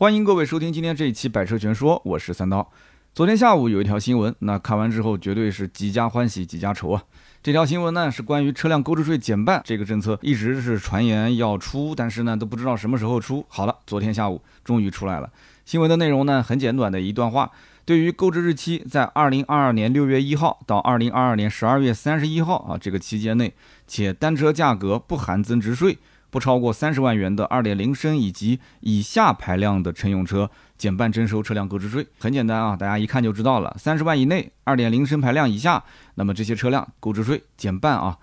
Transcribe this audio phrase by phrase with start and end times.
[0.00, 2.72] 欢迎各位收听今天这一期《百车全说》，我是三刀。
[3.12, 7.02] 昨天下午有一条新闻，那看完之后绝对是几家欢喜几家愁啊。
[7.42, 13.44] 这条新闻呢是关于车辆购置税减半这个政策，一直是传言要出，但是呢都不知道什么时候出。
[13.46, 15.30] 好了，昨天下午终于出来了。
[15.66, 17.50] 新闻的内容呢很简短的一段话，
[17.84, 23.52] 对于购置日期在二零二二年六月一号到二零二二年十二月三十一号啊这个期间内，
[23.86, 25.98] 且单车价格不含增值税。
[26.30, 33.76] 不超过三十万元的二点零升以及以下排量的乘用车减半征收车辆购置税，很简单啊，大家一看就知道了。
[33.78, 38.18] 三十万以内，二点零升排量以下，那么这些车辆购置税减半啊。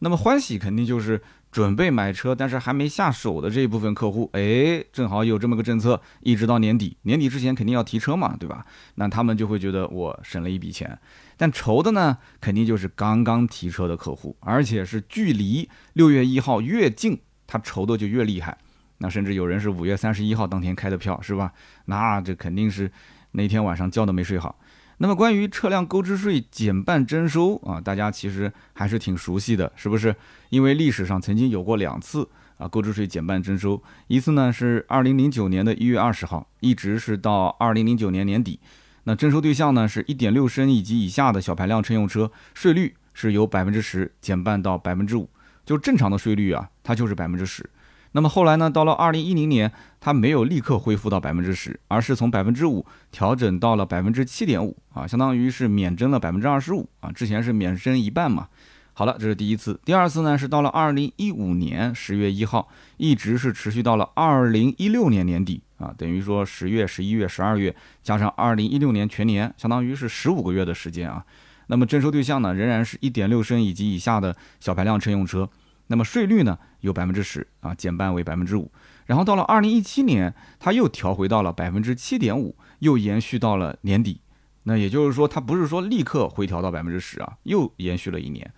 [0.00, 1.22] 那么欢喜肯定就是
[1.52, 8.66] 准备买车但是还没下手的这一部分客户，哎，正好有这么个政策，一直到年底，年底之前肯定要提车嘛，对吧？
[8.96, 10.98] 那他们就会觉得我省了一笔钱。
[11.36, 17.20] 但愁的呢，肯定就是刚刚提车的客户，而且是距离六月一号越近。
[17.52, 18.56] 他愁的就越厉害，
[18.96, 21.52] 那甚至有人是五月三十一号当天开的票，是吧？
[21.84, 22.90] 那这肯定是
[23.32, 24.58] 那天晚上觉都没睡好。
[24.96, 30.16] 那么关于车辆购置税减半征收啊，大家其实还是挺熟悉的，是不是？
[30.48, 38.58] 因为历史上曾经有过两次啊，购置税减半征收，一次呢是二零零九年的一月二十号，一直是到二零零九年年底。
[39.04, 45.28] 那征收对象呢是一点六升以及以下的小排量乘用车，税率是由百分之十减半到百分之五。
[45.72, 47.66] 就正常的税率啊，它就是百分之十。
[48.10, 57.10] 那么后来呢，到了二零一零年，它没有立刻恢复到百分之十，而是从百分之五调整到了百分之七点五啊，相当于是免征了百分之二十五啊。
[57.10, 58.48] 之前是免征一半嘛。
[58.92, 59.80] 好了，这是第一次。
[59.82, 71.24] 第二次呢，是到了二零一五年十月一号，一直是持续到了二零一六年年底啊，等于说十月、十一月、十二月加上二零一六年全年，相当于是十五个月的时间啊。
[71.68, 75.48] 那么征收对象呢，仍然是一点六升以及以下的小排量乘用车。
[75.92, 78.72] 那么税率呢，由百分之十啊减半为百分之五。
[79.04, 84.22] 然后到了二零一七年，它又调回到了百分之七点五，又延续到了年底。
[84.62, 88.50] 那也就是说，它不是说立刻回调到百分之十啊，又延续了一年。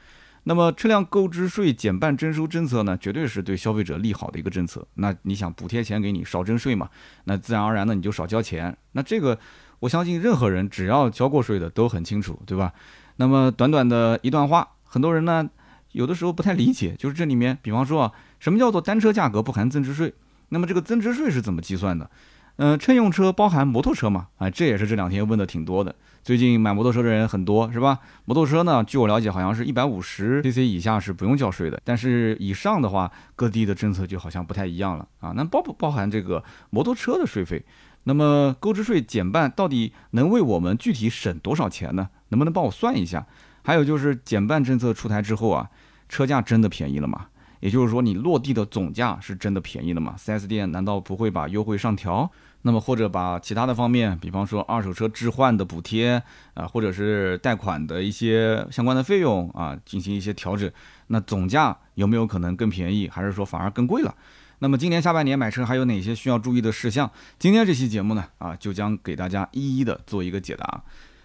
[0.44, 4.86] 那么车辆购置税减半征收政策呢，绝对是对消费者利好的一个政策。
[4.94, 6.88] 那你想补贴钱给你，少征税嘛？
[7.24, 8.76] 那自然而然的你就少交钱。
[8.92, 9.36] 那这个
[9.80, 12.72] 我相信任何人只要交过税的都很清楚，对吧？
[13.16, 15.48] 那么短短的一段话，很多人呢
[15.94, 20.12] 有的时候不太理解，就是这里面，比方说啊，什么叫做单车价格不含增值税？
[20.48, 22.10] 那么这个增值税是怎么计算的？
[22.56, 24.28] 嗯，乘用车包含摩托车嘛？
[24.36, 25.94] 啊，这也是这两天问的挺多的。
[26.22, 27.98] 最近买摩托车的人很多，是吧？
[28.24, 35.32] 摩托车呢，据我了解，好像是一百五十 cc 以下是不用交税的，但是以上的话，各地的政策就好像不太一样了啊。
[35.36, 37.64] 那包不包含这个摩托车的税费？
[38.04, 42.08] 那么购置税减半到底能为我们具体省多少钱呢？
[42.28, 43.26] 能不能帮我算一下？
[43.62, 45.68] 还有就是减半政策出台之后啊，
[46.08, 47.26] 车价真的便宜了吗？
[47.60, 52.30] 也就是说，你落地的总价是真的便宜了吗？4S 店难道不会把优惠上调？
[52.60, 56.22] 那么或者把其他的方面，比方说二手车置换的补贴
[56.52, 60.70] 啊，或者是贷款的一些相关的费用啊，进行一些调整，
[61.06, 64.14] 那总价有没有可能更便宜，还是说反而更贵了？
[64.58, 67.10] 那么今年下半年买车还有哪些需要注意的事项？
[67.38, 70.82] 今天这期节目呢，啊，就将给大家一一的做一个解答。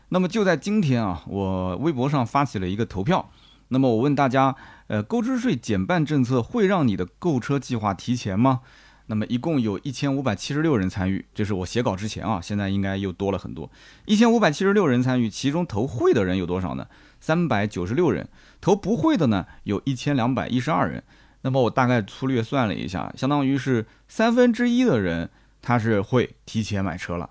[0.10, 3.30] 那么就在今天啊，我微博上发起了一个投票。
[3.70, 4.56] 那么我问大家，
[4.88, 8.62] 呃，购置税减半政策会让你的购车计划提前吗？
[9.08, 13.72] 那么一共有一千五百七十六人参与，这是我写稿之前啊，现在应该又多了很多。
[14.06, 16.86] 一千五百七十六人参与，其中投会的人有多少呢？
[17.20, 18.30] 三百九十六人，
[18.62, 21.04] 投不会的呢，有一千两百一十二人。
[21.42, 25.30] 那么我大概粗略算了一下，相当于是三分之一的人
[25.62, 27.30] 他是会提前买车了。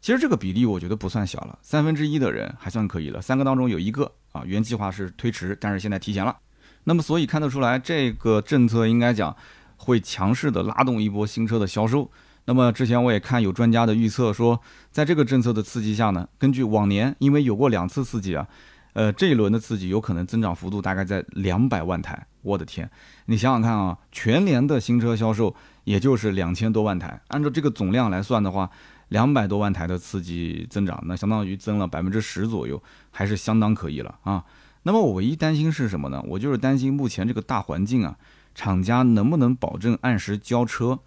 [0.00, 3.20] 其实这个比例我觉得不算小了，三分之一的人还算可以了。
[3.20, 6.36] 三个当中有一个啊，原计划是推迟，但是现在提前了。
[6.84, 9.36] 那么所以看得出来，这个政策应该讲
[9.76, 12.10] 会强势的拉动一波新车的销售。
[12.46, 14.60] 那么之前我也看有专家的预测说，
[14.90, 18.46] 在这个政策的刺激下呢，根据往年因为有过两次刺激啊，
[18.94, 22.26] 呃这一轮的刺激有可能增长幅度大概在两百万台。
[22.42, 22.90] 我的天，
[23.26, 25.54] 你想想看啊，全年的新车销售
[25.84, 28.70] 也就是两千多万台，按照这个总量来算的话。
[29.10, 34.44] 两百多万台的刺激增长，那相当于增了百分之十左右，还是相当可以了啊。
[34.82, 36.24] 那么我唯一担心是什么呢？
[36.26, 38.16] 我就是担心目前这个大环境啊，
[38.54, 40.98] 厂家能不能保证按时交车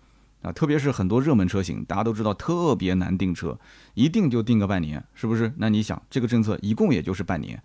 [0.44, 0.52] 啊？
[0.52, 3.58] 特别是很多热门车型，大家都知道特别难订车，
[3.96, 5.52] 一订就订个半年，是不是？
[5.58, 7.60] 那你想，这个政策一共也就是半年，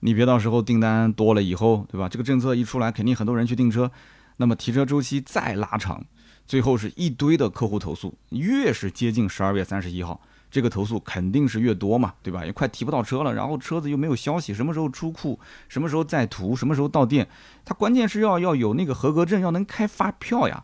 [0.00, 2.08] 你别到时候订单多了以后，对吧？
[2.08, 3.90] 这个政策一出来，肯定很多人去订车，
[4.38, 6.04] 那么提车周期再拉长。
[6.52, 10.20] 最后是一堆的客户投诉，越是接近十二月三十一号，
[10.50, 12.44] 这个投诉肯定是越多嘛，对吧？
[12.44, 15.40] 也快提不到车了，然后车子又没有消息，什么时候出库，
[15.70, 17.26] 什么时候在途，什么时候到店，
[17.64, 20.62] 它关键是要要有那个合格证，要能开发票呀。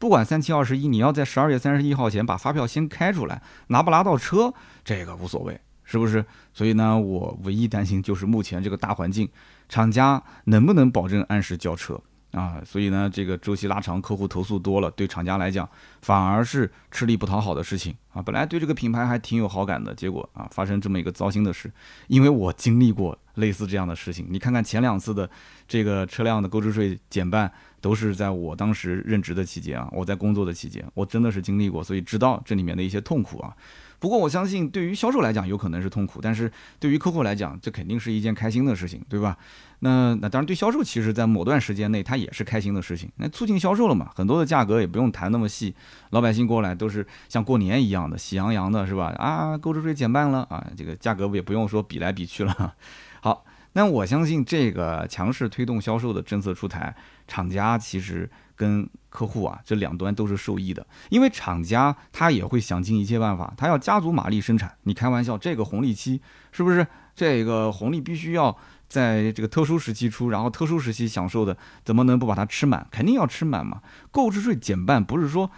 [0.00, 4.52] 不管三七二十一，你要在十二月三十一号前把发票先开出来，拿不拿到车
[4.84, 6.24] 这个无所谓，是不是？
[6.52, 9.28] 所以呢，我唯一担心就是目前这个大环境，
[9.68, 12.00] 厂家能不能保证按时交车
[12.32, 12.60] 啊？
[12.64, 15.68] 所以呢，这个周期拉长，客户投诉多了，对厂家来讲
[16.02, 18.22] 反而是吃力不讨好的事情啊。
[18.22, 21.70] 本来对这个品牌还挺有好感的，结果啊，发生这么一个糟心的事，
[22.06, 24.26] 因为我经历过类似这样的事情。
[24.28, 25.28] 你看看前两次的
[25.66, 27.52] 这个车辆的购置税减半。
[27.80, 33.54] 都是在我当时任职的期间啊，我在工作的期间，我真的是经历过，所以知道这里面的一些痛苦啊。
[34.00, 39.38] 不过我相信，对于销售来讲，有可能是痛苦，但是对于客户来讲，这肯定是一件开心的事情，对吧？
[39.80, 43.10] 那那当然，对销售，其实在某段时间内，它也是开心的事情。
[43.16, 45.74] 那促进销售了嘛，很多的价格也不用谈那么细，
[46.10, 49.14] 老百姓过来都是像过年一样的喜洋洋的，是吧？
[49.18, 52.74] 啊，购置税减半了啊，这个价格也不用说比来比去了。
[53.20, 53.44] 好。
[53.74, 56.92] 那我相信这个强势推动销售的政策出台，
[57.28, 64.74] 厂家其实跟客户啊这两端都是受益的，因为厂家他也会想尽一切办法，他要加足马力生产。
[64.84, 66.20] 你开玩笑，这个红利期
[66.50, 66.84] 是不是
[67.14, 68.56] 这个红利必须要
[68.88, 72.86] 在这个特殊时期出，然后特殊时期享受的，怎么能不把它吃满？
[72.90, 73.82] 肯定要吃满嘛。
[74.10, 75.50] 购置税减半不是说。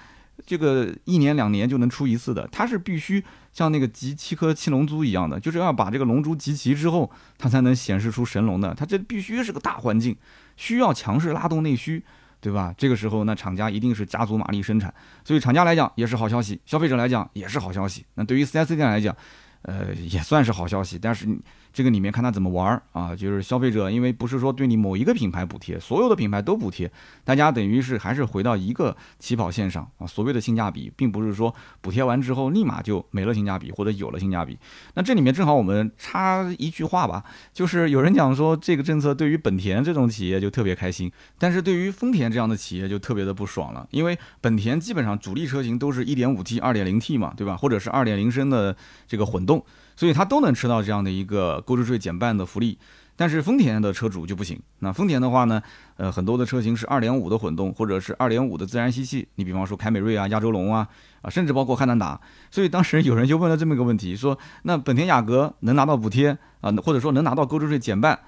[0.47, 3.23] 这个一年两年就能出一次的，它是必须
[3.53, 8.75] 像那个集七颗七龙珠一样的，就是要把这个龙珠集齐之后，它才能显示出神龙的。
[8.75, 10.17] 它这必须是个大环境，
[10.57, 12.03] 需要强势拉动内需，
[12.41, 12.75] 对吧？
[12.79, 14.93] 这个时候，那厂家一定是加足马力生产，
[15.27, 18.07] 所以厂家来讲也是好消息，消费者来讲也是好消息。
[18.15, 19.15] 那对于 4S 店来讲，
[19.61, 21.29] 呃，也算是好消息，但是。
[21.73, 26.91] 这个里面看他怎么玩儿啊，就是消费者，因为不是说对你某一个品牌补贴，所有的品牌都补贴，
[27.25, 30.07] 大家等于是还是回到一个起跑线上啊。
[30.07, 34.59] 所谓的性价比，并不是说补贴完之后立马就没了性价比或者有了性价比。
[34.95, 47.57] 那这里面正好我们插一句话吧，就是有人讲说这个政策对于本田这种企业就特别开心，但是对于丰田这样的企业就特别的不爽了，因为本田基本上主力车型都是一点五 T、二点零 T 嘛，对吧？
[47.57, 48.77] 或者是二点零升的
[49.07, 49.65] 这个混动。
[50.01, 52.79] 所以它都能吃到这样的一个购置税减半的福利，
[53.17, 54.59] 但是丰田的车主就不行。
[54.79, 55.63] 那丰田的话呢，
[55.99, 59.29] 呃，很多的车型是2.5的混动，或者是2.5的自然吸气。
[59.35, 60.89] 你比方说凯美瑞啊、亚洲龙啊，
[61.21, 62.19] 啊，甚至包括汉兰达。
[62.51, 66.31] 所以当时有人就问了这么一个问题，说那本田雅阁能拿到补贴
[66.63, 68.19] 啊，或者说能拿到购置税减半，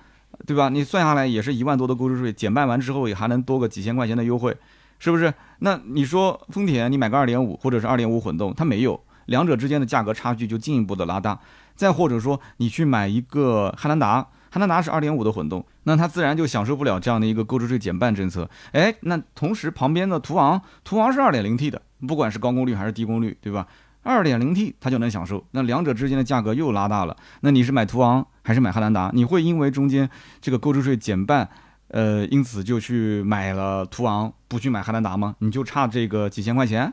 [0.47, 0.69] 对吧？
[0.69, 4.55] 你算下来也是一万多的购置税，减半完之后也还能多个几千块钱的优惠，
[4.99, 5.33] 是不是？
[5.61, 11.41] 那你说丰田你买个2.5或者是2.5混动，它没有，两者之间的价格差距就进一步的拉大。
[11.83, 18.49] 再或者说，你去买一个汉兰达，汉兰达是二点五的混动，那它自然就享受不了这样的一个购置税减半政策。
[18.71, 23.67] 哎，那同时旁边的途昂，途昂是二点零 T 的，不管是高功率还是低功率，对吧？
[24.05, 27.17] 二点零 T 它就能享受，那两者之间的价格又拉大了。
[27.41, 29.11] 那你是买途昂还是买汉兰达？
[29.13, 30.09] 你会因为中间
[30.41, 31.49] 这个购置税减半，
[31.89, 35.35] 呃，因此就去买了途昂，不去买汉兰达吗？
[35.41, 36.93] 你就差这个几千块钱？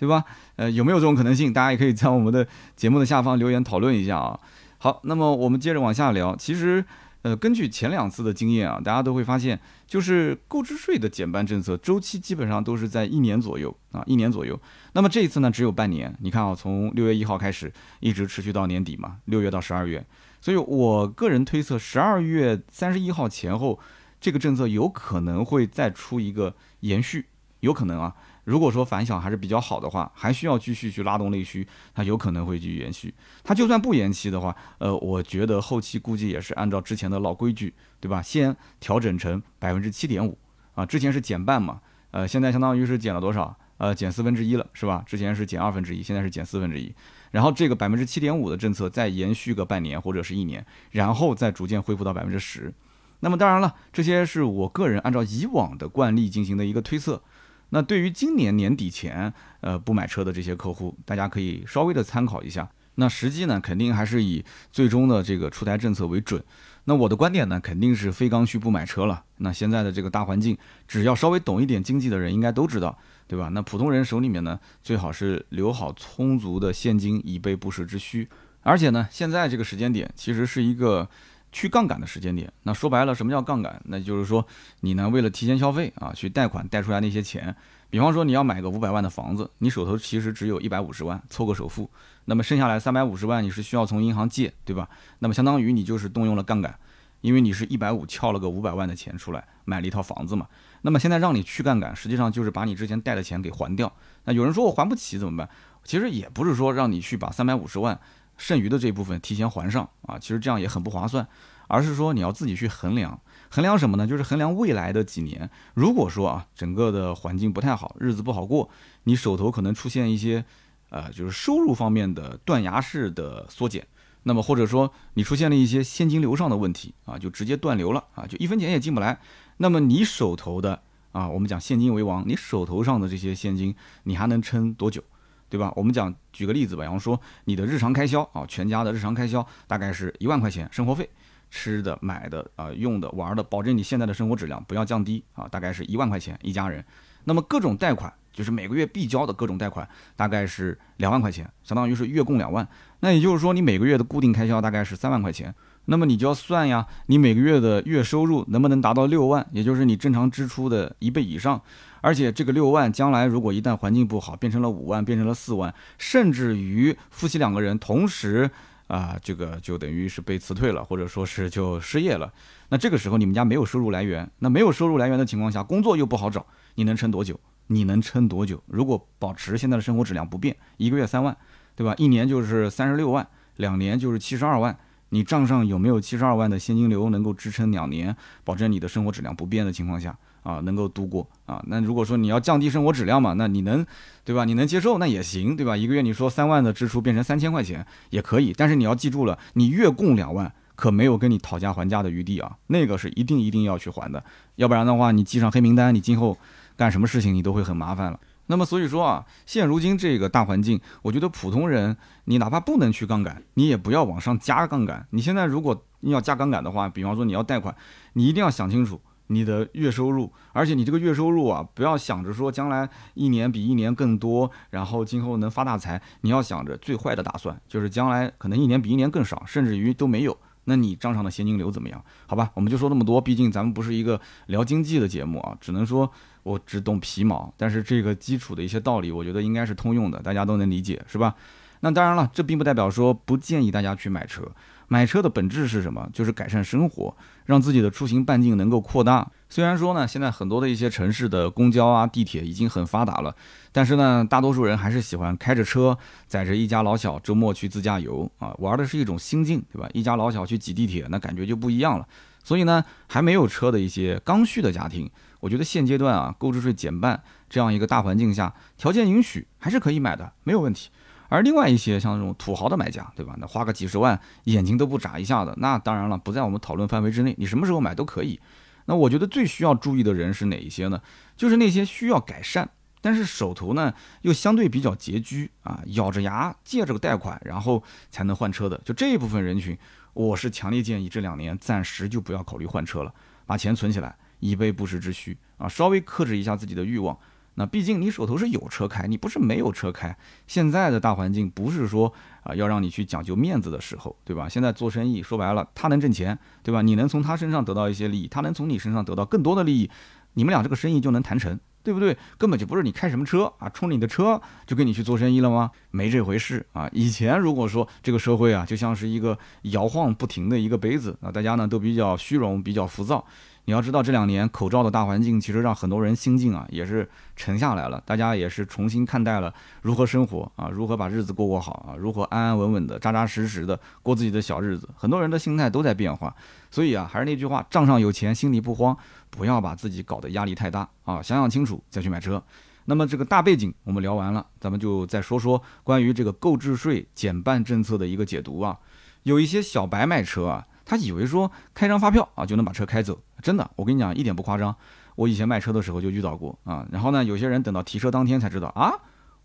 [0.00, 0.24] 对吧？
[0.56, 1.52] 呃，有没有这种可能性？
[1.52, 4.40] 大家也可以在我们的节目的下方留言讨论一下啊。
[4.78, 6.34] 好，那么我们接着往下聊。
[6.34, 6.82] 其实，
[7.20, 14.58] 呃，根据前两次的经验啊，大家都会发现，就是购置税的减半政策周期基本上都是在一年左右啊，一年左右。
[14.94, 16.16] 那么这一次呢，只有半年。
[16.20, 17.70] 你看啊，从六月一号开始，
[18.00, 20.02] 一直持续到年底嘛，六月到十二月。
[20.40, 23.78] 所以我个人推测，十二月三十一号前后，
[24.18, 27.26] 这个政策有可能会再出一个延续，
[27.60, 28.14] 有可能啊。
[28.44, 33.14] 如果说反响还是比较好的话，还需要继续去拉动内需，它有可能会继续延续。
[33.44, 38.20] 它就算不延期的话，呃，我觉得后期估计也是按照之前的老规矩，对吧？
[38.20, 40.36] 先调整成百分之七点五
[40.74, 43.56] 啊，之前是减半嘛，呃，现在相当于是减了多少？
[43.76, 45.02] 呃，减四分之一了，是吧？
[45.06, 46.92] 之前是减二分之一，现在是减四分之一。
[47.30, 52.72] 然后这个百分之七点五的政策再延续个半年或者是一年，然后再逐渐恢复到百分之十。
[53.20, 57.22] 那么当然了，这些是我个人按照以往的惯例进行的一个推测。
[57.70, 62.68] 那对于今年年底前，呃，不买车的这些客户，大家可以稍微的参考一下。
[62.96, 66.42] 那实际呢，肯定还是以最终的这个出台政策为准。
[66.84, 69.22] 那我的观点呢，肯定是非刚需不买车了。
[69.38, 73.48] 那现在的这个大环境，只要稍微懂一点经济的人，应该都知道，对吧？
[73.52, 78.28] 那普通人手里面呢，最好是留好充足的现金，以备不时之需。
[78.62, 81.08] 而且呢，现在这个时间点，其实是一个。
[81.52, 83.80] 去杠杆的时间点，那说白了，什么叫杠杆？
[83.86, 84.46] 那就是说，
[84.80, 87.54] 你呢为了提前消费啊，去贷款贷出来那些钱，
[87.90, 91.90] 比方说你要买个五百万的房子，你手头其实只有一百五十万，凑个首付，
[92.26, 94.88] 那么剩下来三百五十万你是需要从银行借，对吧？
[95.18, 96.72] 那么相当于你就是动用了杠杆，
[97.20, 100.46] 因为你是一百五撬了个五百万的钱出来买了一套房子嘛。
[100.82, 103.92] 那么现在让你去杠杆，实际上就是把你之前贷的钱给还掉。
[104.24, 105.48] 那有人说我还不起怎么办？
[105.82, 107.98] 其实也不是说让你去把三百五十万。
[108.40, 111.28] 剩余的这部分提前还上啊，其实这样也很不划算。
[111.68, 114.04] 而是说你要自己去衡量，衡量什么呢？
[114.04, 118.68] 就是衡量未来的几年，如果说啊整个的环境不太好，日子不好过，
[119.04, 120.44] 你手头可能出现一些，
[120.88, 123.86] 呃，就是收入方面的断崖式的缩减，
[124.24, 129.20] 那么或者说你出现了一些现金流上的问题啊，就直接断流了啊，就一分钱也进不来，
[129.58, 130.82] 那么你手头的
[131.12, 135.04] 啊，我们讲现金为王，你手头上的这些现金，你还能撑多久？
[135.50, 135.70] 对吧？
[135.76, 141.06] 我们讲举个例子吧，比方说你的日常开销啊，全家的日常开销大概是一万块钱生活费。
[141.52, 146.84] 吃的、买的、啊用的、玩的，保证你现在的生活质量不要降低啊，大概是一万块钱一家人。
[147.24, 152.66] 那么各种贷款，就是每个月必交的各种贷款，大概是两万块钱，相当于是月供两万。
[153.00, 155.52] 那也就是说，你每个月的固定开销大概是三万块钱。
[155.90, 161.60] 那么你就要算呀，你每个月的月收入能不能达到六万，也就是你正常支出的一倍以上。
[162.00, 168.48] 而且这个六万，将来如果一旦环境不好，变成了五万，变成了四万，甚至于夫妻两个人同时。
[168.86, 172.32] 啊，这个就等于是被辞退了，或者说是就失业了。
[172.70, 176.44] 那这个时候你们家没有收入来源，那没有收入来源的情况下，工作又不好找，
[176.74, 177.38] 你能撑多久？
[177.68, 178.60] 你能撑多久？
[178.66, 181.36] 如果保持现在的生活质量不变，一个月三万，
[181.76, 181.94] 对吧？
[181.98, 183.24] 一年就是三十六万，
[183.58, 184.76] 两年就是七十二万。
[185.10, 190.16] 你账上有没有七十二万的现金流能够支撑两年，保证你的生活质量不变的情况下？
[190.42, 193.84] 啊，能够度过啊，那如果说你要降低生活质量嘛，那你能，
[194.24, 194.46] 对吧？
[194.46, 195.76] 你能接受那也行，对吧？
[195.76, 204.24] 一个月你说三万的支出变成三千块钱也可以，但是你要记住了，你月供两万，可没有跟你讨价还价的余地啊，那个是一定一定要去还的，
[204.56, 206.38] 要不然的话你记上黑名单，你今后
[206.74, 208.18] 干什么事情你都会很麻烦了。
[208.50, 215.06] 那么所以说啊，现如今这个大环境，我觉得普通人你哪怕不能去杠杆，你也不要往上加杠杆。
[215.10, 217.72] 你现在如果要加杠杆的话，比方说你要贷款，
[218.14, 219.00] 你一定要想清楚。
[219.28, 226.02] 你的月收入，而且你这个月收入啊，不要想着说将来一年比一年更多，然后今后能发大财。
[226.22, 230.36] 你要想着最坏的打算，就是将来可能一年比一年更少，甚至于都没有。
[230.64, 232.04] 那你账上的现金流怎么样？
[232.26, 236.10] 好吧，我们就说这么多，毕竟咱们不是一个聊经济的节目啊，只能说
[236.42, 241.34] 我只懂皮毛，但是这个基础的一些道理，我觉得应该是通用的，大家都能理解，是吧？
[241.80, 244.42] 那当然了，这并不代表说不建议大家去买车。
[244.92, 246.10] 买车的本质是什么？
[246.12, 249.30] 就是改善生活，让自己的出行半径能够扩大。
[249.48, 253.32] 虽然说呢，现在很多的一些城市的公交啊、地铁已经很发达了，
[253.70, 259.88] 但是呢，大多数人还是喜欢开着车，载着一家老小周末去自驾游啊，玩的是一种心境，对吧？
[259.92, 262.04] 一家老小去挤地铁，那感觉就不一样了。
[262.42, 270.90] 所以呢，还没有车的一些刚需的家庭，我觉得现阶段啊，购置税减半这样一个大环境下，条件允许还是可以买的，没有问题。
[271.30, 273.34] 而另外一些像这种土豪的买家，对吧？
[273.38, 277.34] 那花个几十万，眼睛都不眨一下的，那当然了，不在我们讨论范围之内。
[277.38, 278.38] 你什么时候买都可以。
[278.86, 281.00] 那我觉得最需要注意的人是哪一些呢？
[281.36, 282.68] 就是那些需要改善，
[283.00, 288.76] 但是手头呢又相对比较拮据啊，咬着牙借这个贷款，然后才能换车的。
[288.84, 289.78] 就这一部分人群，
[290.12, 293.14] 我是强烈建议这两年暂时就不要考虑换车了，
[293.46, 297.16] 把钱存起来，以备不时之需啊，稍微克制一下自己的欲望。
[297.60, 300.16] 那毕竟你手头是有车开，你不是没有车开。
[300.46, 302.10] 现在的大环境不是说
[302.42, 304.48] 啊要让你去讲究面子的时候，对吧？
[304.48, 306.80] 现在做生意说白了，他能挣钱，对吧？
[306.80, 309.90] 你能从他身上得到一些利益，他能从你身上得到更多的利益，
[310.32, 312.16] 你们俩这个生意就能谈成，对不对？
[312.38, 315.70] 根本就不是你开什么车啊，冲你的车就跟你去做生意了吗？
[315.90, 316.88] 没这回事啊！
[316.94, 323.22] 以前如果说这个社会啊就像是一个摇晃不停的一个杯子啊，大家呢都比较虚荣，比较浮躁。
[323.70, 328.02] 你要知道，这两年口罩的大环境，其实让很多人心境啊也是沉下来了。
[328.04, 334.88] 大家也是重新看待了如何生活啊，如何把日子过过好啊，如何安安稳稳的、扎扎实实的过自己的小日子。
[334.96, 336.34] 很多人的心态都在变化，
[336.68, 338.96] 所以啊，还是那句话，账上有钱，心里不慌，
[339.30, 341.22] 不要把自己搞得压力太大啊。
[341.22, 342.42] 想想清楚再去买车。
[342.86, 348.76] 那么这个大背景我们聊完了，咱们就再说说关于这个购置税减半政策的一个解读啊。
[349.22, 350.66] 有一些小白买车啊。
[350.90, 354.74] 他以为说开张发票啊就能把车开走，真的，我跟你讲一点不夸张。
[355.14, 356.84] 我以前卖车的时候就遇到过啊。
[356.90, 358.92] 然后呢，有些人等到提车当天才知道啊，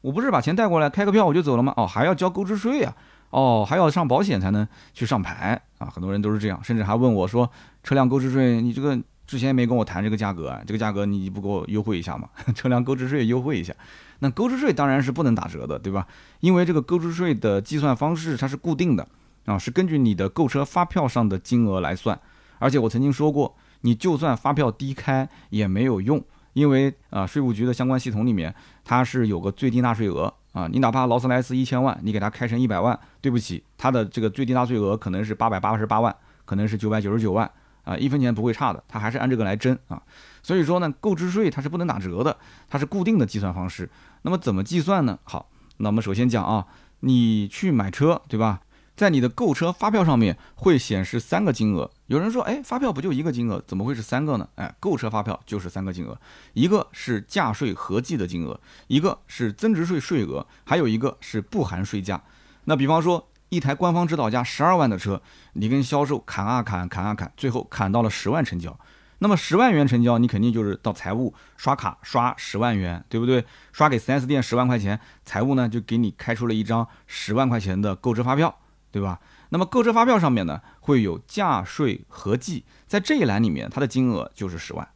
[0.02, 1.72] 我不是把钱带过来开个票我就走了吗？
[1.78, 2.96] 哦，还要交购置税呀，
[3.30, 5.86] 哦，还要上保险才能去上牌啊。
[5.86, 7.48] 很多人都是这样，甚至还问我说，
[7.84, 12.28] 车辆购置税你这个之前没跟我谈这个价格啊，这个价格你不给我优惠一下吗？
[12.56, 13.72] 车辆购置税优惠一下，
[14.18, 16.08] 那购置税当然是不能打折的，对吧？
[16.40, 19.08] 因为这个购置税的计算方式它是固定的。
[19.46, 22.20] 啊，是根据你的购车发票上的金额来算，
[22.60, 26.24] 而且我曾经说过，你就算发票低开也没有用，
[26.54, 37.50] 因为啊，税务局的相关系统里面它是有个最低纳税额啊，你哪怕劳斯莱斯一千万，你给它开成一百万，对不起，它的这个最低纳税额可能是八百八十八万，可能是九百九十九万
[37.84, 40.02] 啊，一分钱不会差的，它还是按这个来征啊，
[40.42, 42.36] 所以说呢，购置税它是不能打折的，
[42.68, 43.88] 它是固定的计算方式。
[44.24, 45.20] 那么怎么计算呢？
[45.24, 46.66] 好，那我们首先讲啊，
[47.02, 48.62] 你去买车，对吧？
[48.96, 51.90] 在你的购车发票上面会显示三个金额。
[52.08, 54.48] 有人说，哎，发票不就一个金额，怎么会是三个呢？
[54.56, 56.18] 哎，购车发票就是三个金额，
[56.54, 62.22] 一个是价税合计的金额，一个是增值税税额，还有一个是不含税价。
[62.66, 65.22] 那比方说，一台官方指导价十二万的车，
[65.54, 68.78] 你跟销售砍啊砍，砍啊砍，最后砍到了十万成交。
[69.20, 73.46] 那么十万元成交，你肯定就是到财务刷卡刷十万元，对不对？
[73.72, 78.54] 刷给 4S 店十万块钱，财务呢就给你开出了一张十万块钱的购车发票，
[78.96, 79.20] 对吧？
[79.50, 84.88] 那么购车发票上面呢会有价税合计，在这一栏里面，它的金额就是十万。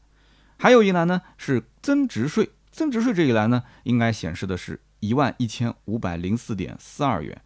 [0.56, 7.41] 还有一栏呢是增值税，增值税这一栏呢应该显示的是一万一千五百零四点四二元。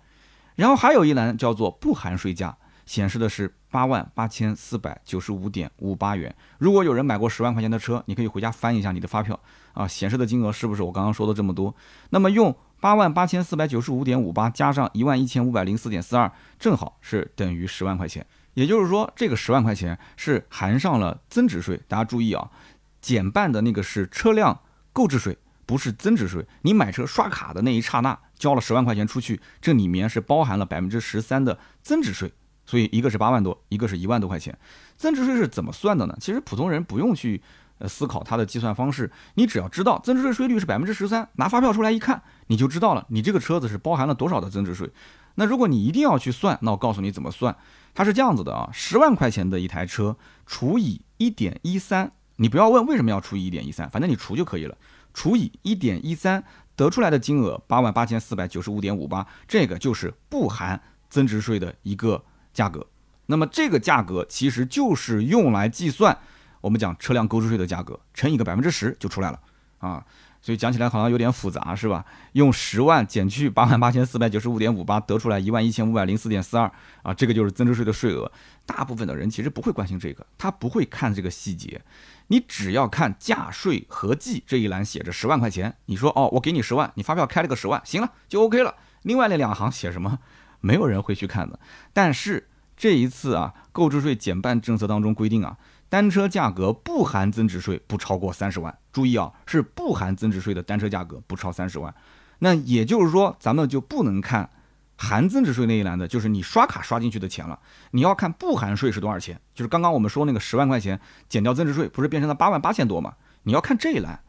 [0.53, 2.55] 然后还有一栏叫做不含税价，
[2.85, 3.55] 显示的是。
[3.73, 6.35] 八万八千四百九十五点五八元。
[6.59, 9.39] 如果有人买过十万块钱的车，你可以回家翻一下你的发票
[9.73, 11.73] 啊，显示的金额是不是我刚刚说的这么多？
[12.11, 18.25] 那么用八万八千四百九十五点五八加上一万一千五百零四点四二，正好是等于十万块钱。
[18.55, 21.79] 也就是说，这个十万块钱是含上了增值税。
[21.87, 22.51] 大家注意啊，
[22.99, 24.59] 减半的那个是车辆
[24.91, 26.45] 购置税，不是增值税。
[26.63, 32.33] 你买车刷卡的那一刹那交了十万块钱出去，这里面是包含了百分之十三的增值税。
[32.65, 34.57] 所以一个是八万多，一个是一万多块钱，
[34.97, 36.17] 增值税是怎么算的呢？
[36.19, 37.41] 其实普通人不用去
[37.79, 44.89] 呃思考它的计算方式，你只要知道增值税税率是百分之十三，拿发票出来一看，你就知道了，你这个车子是包含了多少的增值税。
[45.35, 47.55] 那如果你一定要去算，那我告诉你怎么算，
[47.93, 54.77] 它是这样子的啊，十万块钱的一台车除以一点一三，你不要问为什么要除以一点一三，反正你除就可以了，
[55.13, 56.43] 除以一点一三
[56.75, 62.23] 得出来的金额八万八千四百九十五点五八，这个就是不含增值税的一个。
[62.53, 62.85] 价格，
[63.25, 66.15] 那么这个价格其实就是用来计算
[66.63, 69.39] 我们讲车辆购置税的价格，乘一个百分之十就出来了
[69.79, 70.01] 啊。
[70.41, 72.05] 所以讲起来好像有点复杂，是吧？
[72.33, 78.29] 用十万减去八万八千四百九十五点五八，得出来一万一千五百零四点四二啊，这个就是增值税的税额。
[78.65, 81.81] 大部分的人其实不会关心这个，他不会看这个细节。
[82.27, 88.75] 你只要看价税合计这一栏写着十万块钱，你说哦，我给你十万，你发票开了个十万，行了就 OK 了。
[89.03, 90.19] 另外那两行写什么？
[90.59, 91.59] 没有人会去看的，
[91.93, 95.57] 但是这一次啊，购置税减半政策当中规定啊，
[95.93, 98.75] 单车价格不含增值税不超过三十万。
[98.91, 101.93] 注意啊，是不含增值税的单车价格不超三十万。
[102.39, 104.49] 那也就是说，咱们就不能看
[104.97, 107.59] 含增值税那一栏的，就是你刷卡刷进去的钱了。
[107.91, 113.13] 你要看不含税是多少钱，就是刚刚我们说那个十万块钱减掉增值税，不是变成了八万八千多吗？
[113.43, 114.19] 你要看这一栏。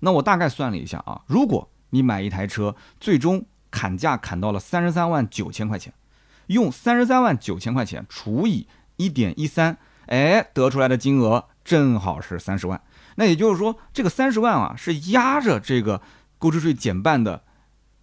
[0.00, 5.94] 那我大概算了一下啊，如果你买一台车，最终砍价砍到了三十三万九千块钱，
[6.48, 12.80] 用三十三万九千块钱除以一点一三，哎，得出来的金额正好是三十万。
[13.16, 16.02] 那也就是说，这个三十万啊，是压着这个
[16.38, 17.42] 购置税减半的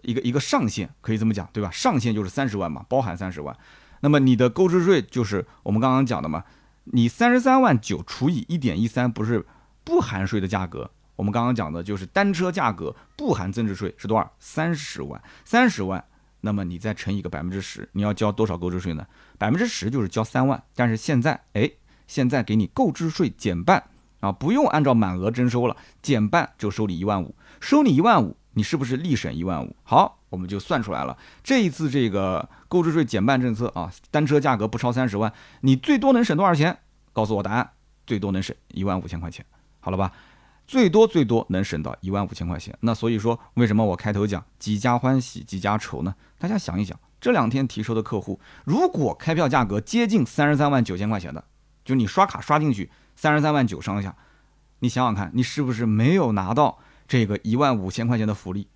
[0.01, 1.69] 一个一个上限，可以这么讲，对吧？
[1.69, 3.55] 上限就是三十万嘛，包含三十万。
[4.01, 6.43] 那么你的购置税就是我们刚刚讲的嘛，
[6.85, 9.45] 你三十三万九除以一点一三，不是
[9.83, 10.89] 不含税的价格。
[11.15, 14.33] 我们刚刚讲的就是单车价格不含增值税是多少？
[14.39, 16.03] 三十万，三十万。
[16.41, 19.05] 那么你再乘一个百分之十，你要交多少购置税呢？
[19.37, 20.61] 百分之十就是交三万。
[20.75, 21.71] 但是现在，哎，
[22.07, 23.83] 现在给你购置税减半
[24.19, 29.75] 啊，不用按照满额征收了，减半就收你一万五，收你一万五，你是不是立省一万五？
[29.83, 31.17] 好，我们就算出来了。
[31.43, 36.77] 这一次这个购置税减半政策啊，单车价格不超三十万，你最多能省多少钱？
[37.11, 37.69] 告诉我答案，
[38.07, 39.45] 最多能省一万五千块钱，
[39.79, 40.11] 好了吧？
[40.65, 46.15] 最多最多能省到一万五千块钱，那所以说为什么我开头讲几家欢喜几家愁呢？
[46.39, 51.43] 大家想一想，这两天提车的客户，如果开票价格接近三十三万九千块钱的，
[51.83, 54.15] 就你刷卡刷进去三十三万九上下，
[54.79, 58.67] 你想想看，你是不是没有拿到这个一万五千块钱的福利？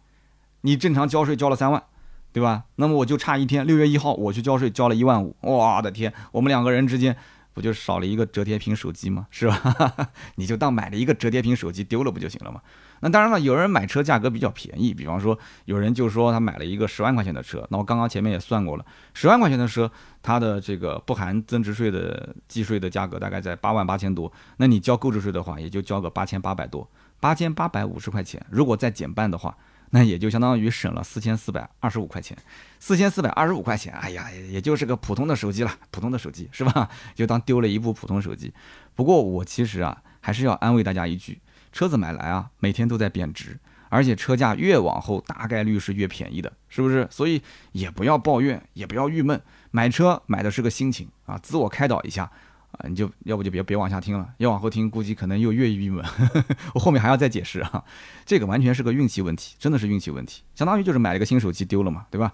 [0.61, 1.83] 你正常交税交了三万，
[2.31, 2.65] 对吧？
[2.75, 7.17] 那么我就差一天，六月一号我去交税交了一万五，我的天，我们两个人之间。
[7.53, 9.25] 不就少了一个折叠屏手机吗？
[9.31, 10.09] 是吧？
[10.37, 12.61] 你就当买了一个折叠屏手机丢了不就行了吗？
[13.01, 29.57] 那当然了，有人买车价格比较便宜，比方说有人就说他买了一个十万块钱的车，那我刚刚前面也算过了，十万块钱的车，它的这个不含增值税的计税的价格大概在八万八千多，那你交购置税的话，也就交个八千八百多，八千八百五十块钱，如果再减半的话。
[29.91, 32.37] 那也就相当于省了四千四百二十五块钱，
[32.77, 36.89] 四千四百二十五块钱，哎呀，也就是个普通的手机了，普通的手机是吧？
[37.15, 38.53] 就当丢了一部普通手机。
[38.95, 41.39] 不过我其实啊，还是要安慰大家一句：
[41.77, 43.55] 车子买来啊，每天都在贬值，
[43.89, 47.07] 而且车价越往后大概率是越便宜的，是不是？
[47.11, 47.39] 所以
[47.71, 52.23] 也不要抱怨，也不要郁闷，买车买的是个心情啊，自我开导一下。
[52.71, 56.03] 啊，你就要不就别别往下听了，要往后听，估计可能又越郁闷。
[56.73, 57.83] 我后面还要再解释啊，
[58.25, 62.33] 这个完全是个运气问题，真的是运气问题，相当于就是买了个新手机丢了嘛，对吧？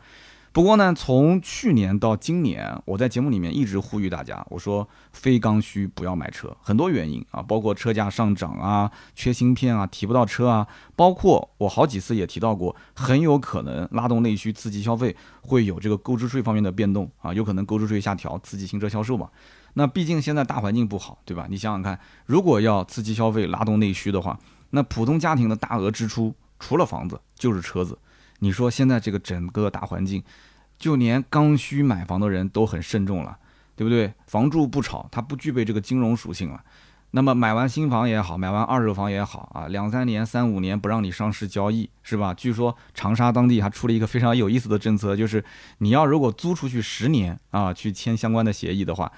[0.54, 19.28] 不过呢，从去年到今年，我在节目里面一直呼吁大家，我说非刚需不要买车，很多原因啊，包括车价上涨啊、缺芯片啊、提不到车啊，包括我好几次也提到过，很有可能拉动内需、刺激消费，会有这个购置税方面的变动啊，有可能购置税下调，刺激新车销售嘛。
[19.74, 21.48] 那毕竟现在大环境不好，对吧？
[21.50, 24.40] 你想想看，如果要刺激消费、拉动内需的话，
[24.70, 27.98] 那普通家庭的大额支出除了房子就是车子。
[28.44, 30.22] 你说现在这个整个大环境，
[30.78, 33.38] 就连刚需买房的人都很慎重了，
[33.74, 34.14] 对不对？
[34.28, 36.62] 房住不炒，它不具备这个金融属性了。
[37.12, 42.34] 那么买完新房也好，买完二手房也好啊，两三年、三五年不让你上市交易，是吧？
[42.34, 45.42] 据说长沙当地还出了一个非常有意思的政策，就是
[45.78, 49.10] 你要如果租出去十年啊，去签相关的协议的话，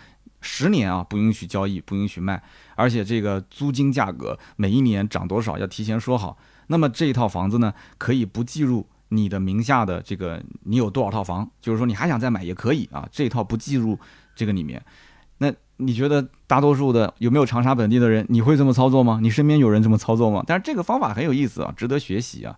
[0.41, 2.43] 十年啊不允许交易，不允许卖，
[2.75, 6.37] 而且这个租金价格每一年涨多少要提前说好。
[6.67, 8.87] 那么这一套房子呢，可以不计入。
[9.09, 11.49] 你的名下的这个，你有多少套房？
[11.61, 13.97] 就是说你还想再买也可以啊，这一套不计入
[14.35, 14.83] 这个里面。
[15.37, 19.19] 那你觉得大多数的有没有长沙本地的人，你会这么操作吗？
[19.21, 20.43] 你身边有人这么操作吗？
[20.47, 22.57] 但是这个方法很有意思啊，值得学习啊。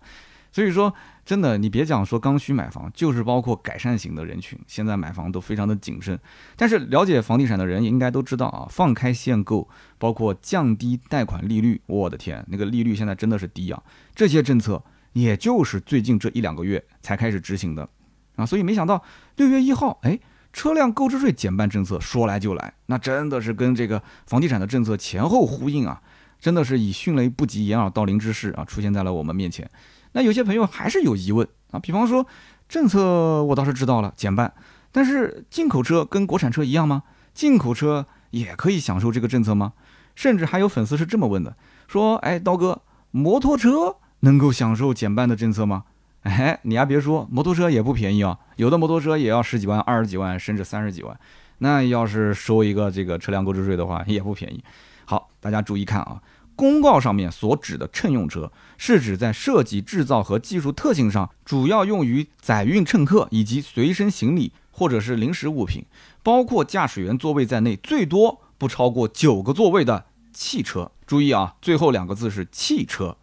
[0.50, 0.94] 所以说，
[1.26, 6.18] 真的，你别讲说刚需买房，就是包括改善型的人群，现在买房都非常的谨慎。
[6.56, 13.82] 但是了解房地产的人应该都知道啊，放开限购，包括降低贷款利率，我的天，那个利率现在真的是低啊，
[14.14, 14.82] 这些政策。
[15.20, 17.88] 也就是最近这一两个月才开始执行的，
[18.36, 19.02] 啊，所以没想到
[19.36, 20.18] 六月一号，哎，
[20.52, 26.00] 车辆购置税减半政策说来就来，那真的是跟这个房地产的政策前后呼应啊，
[26.38, 29.68] 真的是以迅雷不及掩耳盗铃之势啊出现在了我们面前。
[30.12, 32.26] 那有些朋友还是有疑问啊，比方说
[32.68, 34.52] 政策我倒是知道了减半，
[34.92, 37.02] 但是进口车跟国产车一样吗？
[37.34, 39.72] 进口车也可以享受这个政策吗？
[40.14, 43.96] 甚至还有粉丝是这么问的，说，哎，刀哥，摩托车？
[44.20, 45.84] 能够享受减半的政策吗？
[46.22, 51.18] 哎，你还别说，摩托车也不便宜啊，有的摩托车也要十几万、二十几万，甚至三十几万。
[51.58, 54.62] 那要是收一个这个车辆购置税的话，也不便宜。
[55.04, 56.20] 好，大家注意看啊，
[56.54, 65.86] 公告上面所指的乘用车，是指在设计、制造和技术特性上，主要用于载运乘客以及随身行李或者是临时物品，
[66.22, 70.90] 包括驾驶员座位在内，最多不超过九个座位的汽车。
[71.06, 73.16] 注意啊，最后两个字是汽车。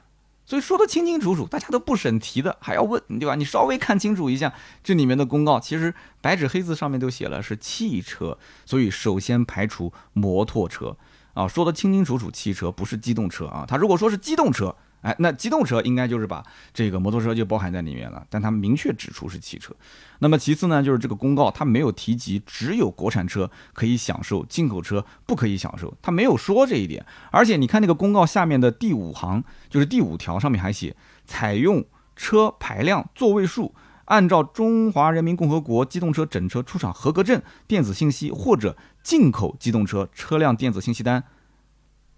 [0.45, 3.35] 所以说的清清楚楚，大家都不审题的，还要问，对吧？
[3.35, 4.53] 你稍微看清楚一下
[4.83, 10.95] 这里面的公告，其实白纸黑字上面都写了是汽车，所以首先排除摩托车
[11.33, 13.65] 啊，说的清清楚楚，汽车不是机动车啊。
[13.67, 14.75] 他如果说是机动车。
[15.05, 19.71] 哎，那机动车应该就是把这个摩托车就包含在里面了，但它明确指出是汽车。
[20.17, 27.05] 那么其次呢，就是这个公告它没有提及只有国产车可以享受，进口车不可以享受，它没有说这一点。
[27.29, 30.95] 而且你看那个公告下面的第五行，就是第五条上面还写，
[31.27, 41.23] 采用车排量、座位数，按照中华人民共和国机动车整车出厂合格证电子信息或者进口机动车车辆电子信息单。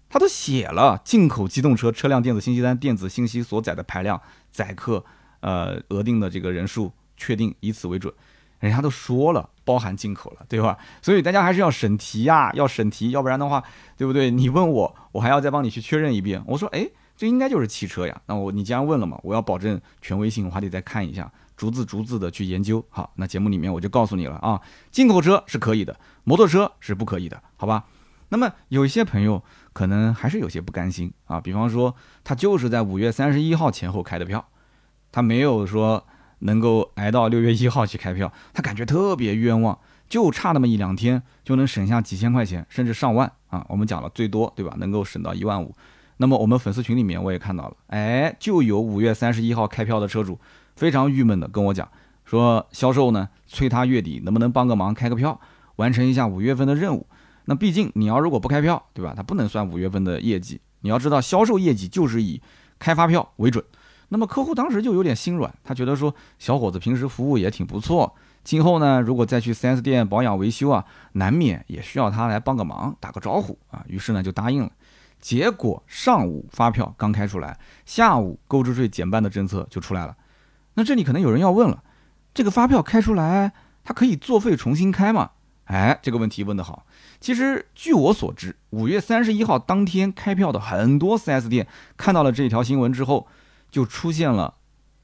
[0.08, 5.04] 他都写了进口机动车车辆电子信息单，电子信息所载的排量、载客，
[5.40, 8.12] 呃，额定的这个人数确定，以此为准。
[8.60, 10.76] 人家都说了，包含进口了，对吧？
[11.00, 13.62] 所以大家还是要审题呀，要审题，要不然的话，
[13.96, 14.32] 对不对？
[14.32, 16.42] 你问我，我还要再帮你去确认一遍。
[16.44, 18.20] 我说，哎，这应该就是汽车呀。
[18.26, 22.84] 那我你既然问了嘛，我要保证权威性，我还得再看一下，逐字逐字的去研究。
[22.88, 27.84] 好，那节目里面我就告诉你了啊，进口车是可以的，摩托车是不可以的，好吧？
[28.30, 29.42] 那么有一些朋友。
[29.74, 34.44] 可能还是有些不甘心啊，比方说他就是在五月三十一号前后开的票，
[35.12, 36.04] 他没有说
[36.40, 43.64] 能够挨到六月一号去开票，他感觉特别冤枉，就差那么一两天就能省下几千块钱，甚至上万啊！
[43.68, 44.74] 我们讲了最多对吧？
[44.78, 45.72] 能够省到一万五。
[46.16, 50.40] 那么我们粉丝群里面我也看到了，哎，就有五月三十一号开票的车主
[50.74, 51.88] 非常郁闷的跟我讲，
[52.24, 55.40] 说销售呢催他月底能不能帮个忙开个票，
[55.76, 57.06] 完成一下五月份的任务。
[57.50, 59.14] 那毕竟你要如果不开票，对吧？
[59.16, 60.60] 它不能算五月份的业绩。
[60.82, 62.42] 你要知道，销售业绩就是以
[62.78, 63.64] 开发票为准。
[64.10, 73.82] 那么客户当时就有点心软，他觉得说小伙子平时服务也挺不错，今后呢如果再去 4S 店保养维修啊，难免也需要他来帮个忙，打个招呼啊。
[73.88, 74.70] 于是呢就答应了。
[75.18, 80.14] 结果上午发票刚开出来，下午购置税减半的政策就出来了。
[80.74, 81.82] 那这里可能有人要问了，
[82.34, 83.52] 这个发票开出来，
[83.84, 85.30] 它可以作废重新开吗？
[85.64, 86.86] 哎，这个问题问得好。
[87.20, 93.26] 其实，据我所知，五月三十一号当天开票的很多 4S 店看到了这条新闻之后，
[93.70, 94.54] 就出现了，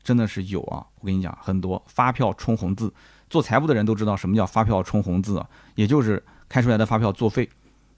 [0.02, 0.86] 真的是有啊！
[1.00, 2.94] 我跟你讲，很多发票冲红字，
[3.28, 7.48] 做财务的人都知道什么叫发票冲红字啊，也就是开出来的发票作废。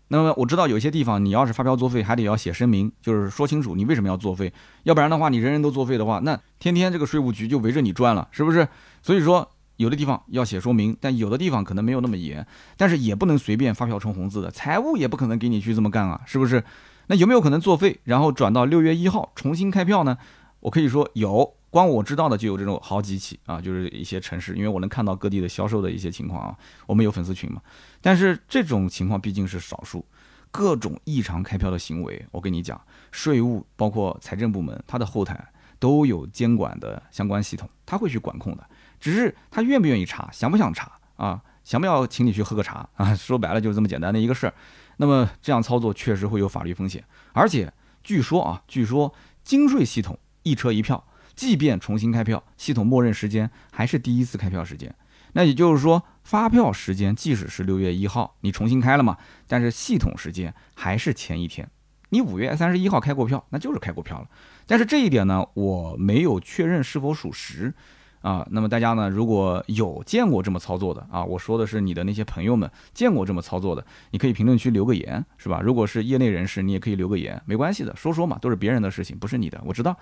[0.09, 4.53] 那么我知道有些地方，你要是发票作废，还得要写声明，就是说清楚你为什么要作废，
[4.85, 8.67] 要不然的话，你人人都作废的话，那天天这个税务局就围着你转了，是不是？
[9.03, 16.63] 所以说，有的地方要写说明，但有的地方可能没有那么严，但是也不能随便发票冲红字的，财务也不可能给你去这么干啊，是不是？
[17.09, 20.19] 那有没有可能作废，然后转到六月一号重新开票呢？
[20.61, 27.61] 我可以说有，光我知道的就有这种好几起啊，就是一些城市，因为我能看到各地的销售的一些情况啊，我们有粉丝群嘛。
[28.01, 30.05] 但是这种情况毕竟是少数，
[30.51, 32.81] 各种异常开票的行为，我跟你讲，
[33.13, 35.47] 税务包括财政部门，它的后台
[35.79, 38.67] 都有监管的相关系统，他会去管控的，
[39.01, 44.55] 只是他愿不愿意查，想不想查啊，想不要请你去喝个茶 啊，说白了就是这么简单的一个事儿。
[44.99, 54.95] 那么这样操作确实会有法律风险，而且据说啊，据说金税系统一车一票，即便重新开票，系统默认时间还是第一次开票时间。
[55.33, 61.69] 那也就是说，发票时间即使是六月一号，你重新开了嘛，但是系统时间还是前一天。
[62.09, 64.27] 你五月三十一号开过票，那就是开过票了。
[64.67, 67.75] 但是这一点呢，我没有确认是否属实。
[68.21, 75.61] 啊，那么大家呢，如果有见过这么操作的啊，我说的是你的那些朋友们见过这么操作的，你可以评论区留个言，是吧？
[75.61, 79.97] 如果是业内人士，你也可以留个言，没关系的，说说嘛，都是别人的事情，不是你的，我知道。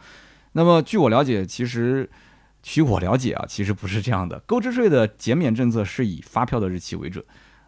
[0.53, 2.09] 那么据我了解，其实，
[2.62, 7.24] 据我了解啊，其实不是这样的，购置税的减免政策是以发票的日期为准。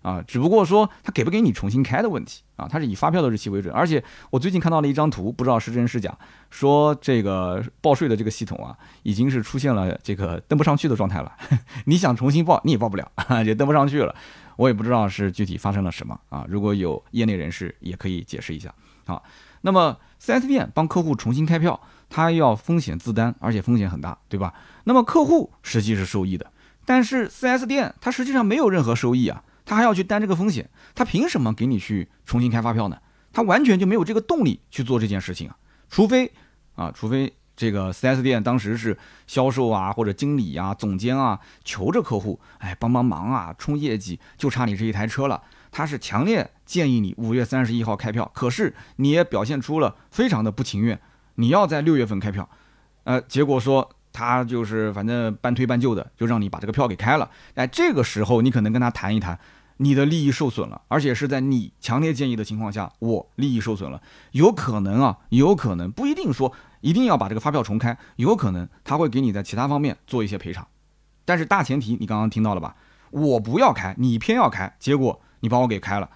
[0.06, 6.16] 啊，只不过说他给不给你重新开的问题啊，他是以发票的日期为准，而且我最近看到了一张图，不知道是真是假，
[6.48, 11.32] 说这个报税的这个系统啊，已经是出现了这个登不上去的状态了。
[11.86, 13.10] 你想重新报，你也报不了，
[13.44, 14.14] 也登不上去了。
[14.56, 18.72] 我也不知道是具体发生了什么啊，如果有业内人士也可以解释一下
[19.06, 19.20] 啊。
[19.62, 24.54] 那么 4S 店帮客户重新开票，他要风险自担，而且风险很大，对吧？
[24.84, 26.52] 那么客户实际是受益的，
[26.84, 29.42] 但是 4S 店它实际上没有任何收益啊。
[29.66, 32.96] 他还要去担这个风险，他凭什么给你去重新开发票呢？
[33.32, 35.56] 他完全就没有这个动力去做这件事情啊！
[35.90, 36.32] 除非
[36.74, 45.42] 啊，除非这个 4S 店当时是销售啊或者经理啊总监啊求着客户，哎帮帮忙啊冲业绩，就差你这一台车了。
[45.70, 50.98] 他是强烈建议你五月三十一号开票，可是你也表现出了非常的不情愿，
[51.34, 52.48] 你要在六月份开票，
[53.04, 53.90] 呃，结果说。
[54.18, 57.30] 他就是反正半推半就的，就让你把这个票给开了。
[57.54, 59.38] 哎，这个时候你可能跟他谈一谈，
[59.78, 64.00] 你的利益受损了，而且是在你强烈建议的情况下，我利益受损了，
[64.32, 70.66] 有可能啊，有可能不一定说一定要把这个发票重开，有可能他会给你在其他方面做一些赔偿。
[71.24, 72.76] 但是大前提你刚刚听到了吧？
[73.10, 76.08] 我不要开，你偏要开，结果你帮我给开了，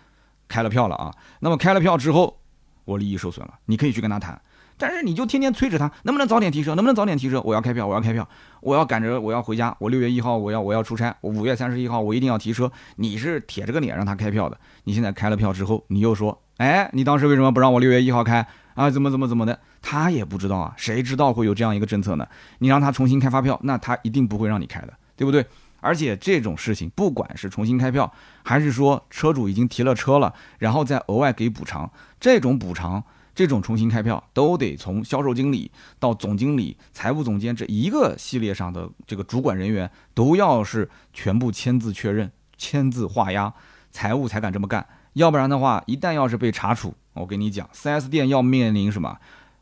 [0.49, 1.15] 开了票了啊。
[1.41, 2.41] 那么开了票之后，
[2.85, 4.41] 我利益受损了，你可以去跟他谈。
[4.81, 6.75] 但是你就天天催着他，能不能早点提车？
[6.75, 7.39] 能不能早点提车？
[7.45, 8.27] 我要开票，我要开票，
[8.63, 9.77] 我要赶着，我要回家。
[9.79, 12.73] 我六月一号我要我要出差，我五月三十一号我一定要提车。
[12.97, 18.89] 你是铁着个脸让他开票的，你现在开了票之后，你又说，哎，你当时为什么不让我六月一号开啊？
[18.89, 19.59] 怎么怎么怎么的？
[19.83, 22.27] 他也不知道啊，谁知道会有这样一个政策呢？
[22.61, 25.45] 你让他重新开发票，那他一定不会让你开的，对不对？
[25.83, 28.11] 而且这种事情，不管是重新开票，
[28.43, 33.03] 还是说车主已经提了车了，然后再额外给补偿，这种补偿。
[33.35, 43.53] 这种重新开票都得从销售经理到总经理、财务总监这一个系列上的这个主管人员都要是全部签字确认、签字画押，
[43.91, 44.87] 财务才敢这么干。
[45.15, 49.17] 要不然的话，一旦要是被查处，我跟你讲，4S 店要面临什么？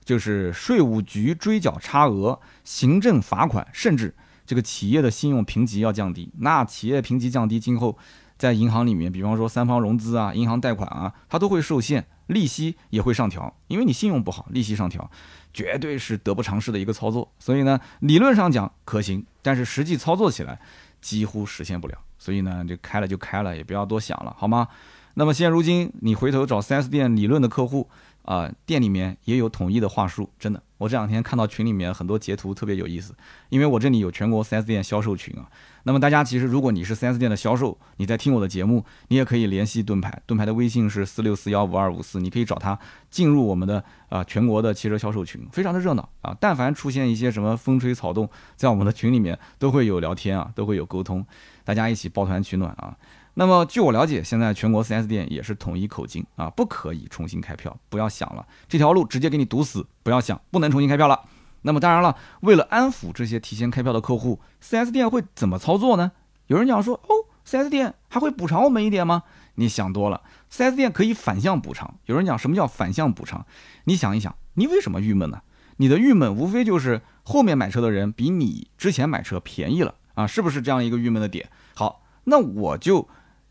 [0.04, 4.14] 就是税务局追缴差额、行政罚款，甚至
[4.46, 6.32] 这个企业的信用评级要降低。
[6.38, 7.96] 那企业评级降低，今后
[8.38, 12.06] 在银行里面，比方说三方融资啊、银行贷款啊，它都会受限。
[12.28, 15.10] 利息也会上调，因为你信用不好，利息上调，
[15.52, 17.30] 绝对是得不偿失的一个操作。
[17.38, 20.58] 所以呢，理论上讲可行，但是实际操作起来
[21.02, 21.98] 几乎实现不了。
[22.16, 24.68] 所以呢，就开了就开了，也不要多想了，好吗？
[25.14, 27.90] 那么现如今你回头找 4S 店理论的客户。
[28.28, 30.62] 啊，店里面也有统一的话术，真的。
[30.76, 33.14] 我这两天看到群里面很多截图，特别有意思。
[33.48, 35.48] 因为我这里有全国 4S 店销售群啊。
[35.84, 46.36] 那么大家其实，如果你是 4S 店的销售，你在听我的节目，你也可以联系盾牌，盾牌的微信是四六四幺五二五四，你可以找他进入我们的啊全国的汽车销售群，非常的热闹啊。
[46.38, 51.24] 但凡出现一些什么风吹草动，在我们的群里面都会有聊天啊，都会有沟通，
[51.64, 52.94] 大家一起抱团取暖啊。
[53.40, 61.20] 那么，据我了解，现在全国 4S 店也是统一口径啊，不可以重新开票，不要想了，这条路直接给你堵死，不要想，不能重新开票了。
[61.62, 66.10] 那么，当然了，为了安抚这些提前开票的客户，4S 店会怎么操作呢？
[66.48, 69.22] 有人讲说，哦，4S 店还会补偿我们一点吗？
[69.54, 70.20] 你想多了
[70.52, 71.94] ，4S 店可以反向补偿。
[72.06, 73.46] 有人讲什么叫反向补偿？
[73.84, 75.42] 你想一想，你为什么郁闷呢？
[75.76, 81.48] 你的郁闷无非就是后面买车的人比你之前买车便宜了啊，是不是这样一个郁闷的点？
[81.76, 83.08] 好，那我就。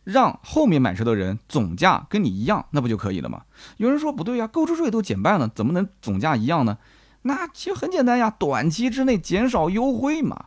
[0.08, 3.41] 让后面买车的人总价跟你一样，那不就可以了吗？
[3.76, 6.78] 有人说不对呀，购置税都减半了，怎么能总价一样呢？
[7.24, 10.46] 那其实很简单呀，短期之内减少优惠嘛。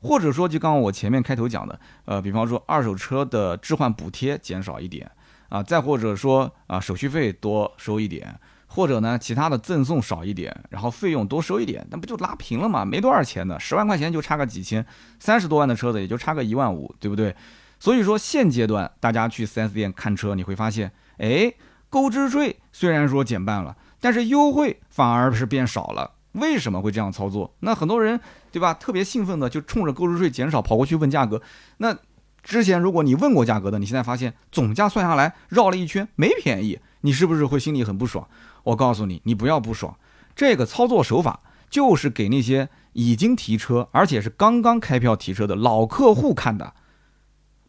[0.00, 5.10] 或者说就刚刚我前面开头讲的，呃，比方说二手车的置换补贴减少一点
[5.50, 8.34] 啊，再或者说啊手续费多收一点。
[8.74, 12.86] 或者呢，其他的赠送少一点，然后费用多收一点，那不就拉平了吗？
[12.86, 14.82] 没多少钱的，十万块钱就差个几千，
[15.20, 17.36] 三十多万的车子也就差个一万五，对不对？
[17.82, 21.52] 所以说现阶段大家去 4S 店看车，你会发现，哎，
[21.90, 26.12] 购置税虽然说减半了，但是优惠反而是变少了。
[26.34, 27.52] 为什么会这样操作？
[27.58, 28.20] 那很多人
[28.52, 31.42] 对吧，特别兴奋的就冲着购置税减少跑过去问价格。
[31.78, 31.98] 那
[32.44, 38.28] 之前如果你问过价格的，你现在发现总价算下来绕了一圈没便宜，你是不是会心里很不爽？
[38.62, 39.98] 我告诉你，你不要不爽，
[40.36, 46.74] 这个操作手法就是给那些已经提车，而且是刚刚开票提车的老客户看的。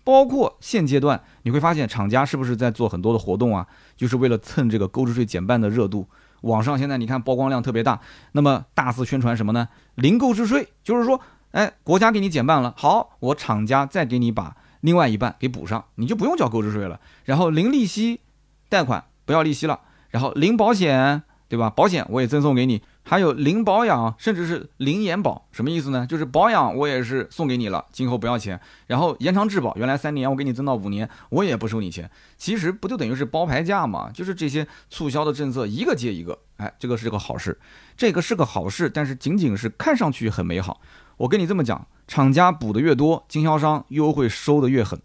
[0.03, 3.67] 包括现阶段，你会发现厂家是不是在做很多的活动啊？
[3.95, 6.07] 就是为了蹭这个购置税减半的热度。
[6.41, 8.01] 网上现在你看曝光量特别大，
[8.33, 9.69] 那么大肆宣传什么呢？
[9.95, 16.99] 零购置税，就是说，哎，国家给你减半了，好，我厂家再给你把另外一半给补上，你就不用交购置税了。
[17.23, 18.19] 然后零利息
[18.67, 19.79] 贷款，不要利息了。
[20.09, 21.69] 然后零保险，对吧？
[21.69, 26.07] 保险我也赠送给你，还有零保养，甚至是零延保，什么意思呢？
[26.07, 28.59] 就是保养我也是送给你了，今后不要钱。
[28.87, 32.09] 然后延长质保，原来三年我给你增到五年，我也不收你钱。
[32.37, 34.09] 其实不就等于是包牌价嘛？
[34.11, 37.59] 就是这些促销的政策一个接一个，哎，这个是个好事，
[37.97, 40.79] 这个是个好事，但是仅仅是看上去很美好。
[41.17, 44.99] 我跟你这么讲，厂家补的越多，经销商优惠收的越狠。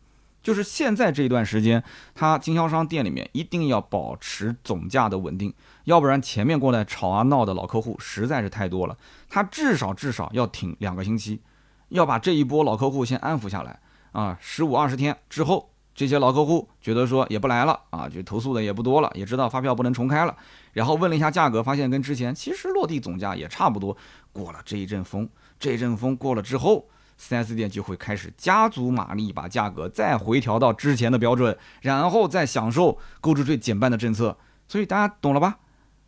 [0.49, 1.85] 就是现在这一段时间，
[2.15, 5.53] 他经销商店里面一定要保持总价的稳定，
[5.85, 8.97] 要不然前面过来吵啊闹的老客户实在是太多了。
[9.29, 11.43] 他至少至少要挺两个星期，
[11.91, 13.79] 要把这一波老客户先安抚下来
[14.13, 14.39] 啊。
[14.41, 20.35] 十五二十天之后，这些老客户觉得说也不来了啊，就投诉的也不多了，也知道发票不能重开了。
[20.73, 23.95] 然后问了一下价格，发现跟之前其实落地总价也差不多。
[24.33, 25.29] 过了这一阵风，
[25.61, 26.89] 这一阵风过了之后。
[27.21, 34.39] 4S 店就会开始加足马力，把价格再回调到之前的标准，然后再享受购置税减半的政策。
[34.69, 35.59] 所以大家懂了吧？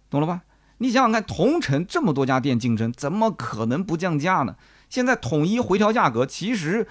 [0.08, 0.42] 懂了吧？
[0.78, 4.54] 你想想看，同城这么多家店竞争，怎么可能不降价呢？
[4.88, 6.86] 现在统一回调价格，其实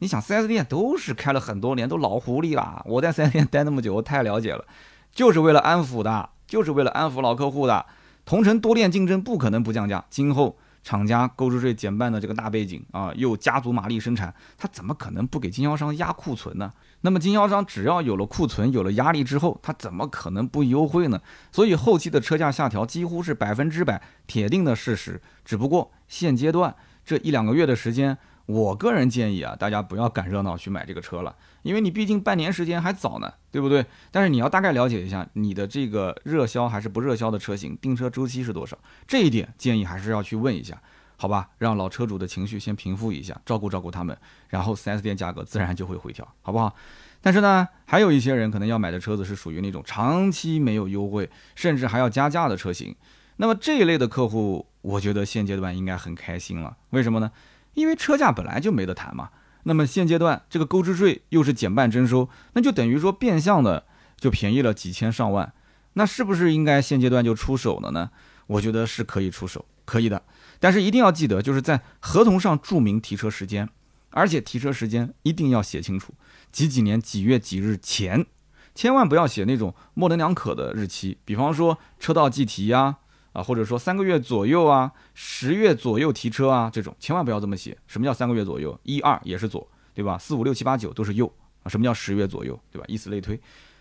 [0.00, 2.82] 你想，4S 店都是开了很多年，都老狐狸了。
[2.86, 4.64] 我在 4S 店待那么久，我太了解了，
[5.12, 7.86] 就是为了安抚的，就是为了安抚老客户的。
[8.24, 10.04] 同城多店竞争，不可能不降价。
[10.10, 10.58] 今后。
[10.82, 16.72] 厂家购置税减半的这个大背景啊，又加足马力生产，他怎么可能不给经销商压库存呢？
[17.02, 21.20] 那么经销商只要有了库存，有了压力之后，他怎么可能不优惠呢？
[21.52, 25.20] 所以后期的车价下调几乎是百分之百铁定的事实。
[25.44, 28.18] 只不过现阶段这一两个月的时间。
[28.46, 33.84] 我个人建议啊，大家不要赶热闹去买这个车了，因为你毕竟半年时间还早呢，对不对？
[34.10, 40.80] 但是你要大概了解一下你的这个热销还是不热销的车型，订车周期是多少，这一点建议还是要去问一下，
[41.16, 41.50] 好吧？
[41.58, 44.16] 让老车主的情绪先平复一下，照顾照顾他们，
[44.48, 46.74] 然后 4S 店价格自然就会回调，好不好？
[47.22, 52.96] 但是呢，还有一些人可能要买的车子是属于那种长期没有优惠，甚至还要加价的车型，
[53.36, 57.30] 那么这一类的客户，我觉得现阶段应该很开心了，为什么呢？
[57.74, 59.28] 因为车价本来就没得谈嘛，
[59.64, 63.86] 那么现阶段这个购置税又是减半征收，那就等于说变相的
[64.18, 65.52] 就便宜了几千上万，
[65.94, 68.10] 那是不是应该现阶段就出手了呢？
[68.46, 70.22] 我觉得是可以出手，可以的，
[70.58, 73.68] 但是一定要记得就是在合同上注明提车时间，
[74.10, 76.14] 而且提车时间一定要写清楚，
[76.50, 78.26] 几几年几月几日前，
[78.74, 82.96] 千万不要写那种模棱两可的日期，比方说车到即提呀。
[83.32, 87.76] 啊或者说三个月左右啊，十月左右提车啊，这种千万不要这么写。
[87.86, 88.78] 什么叫三个月左右？
[88.82, 90.18] 一二也是左，对吧？
[90.18, 91.68] 四五六七八九都是右啊。
[91.68, 92.84] 什么叫十月左右，对吧？
[92.88, 93.40] 以此类推。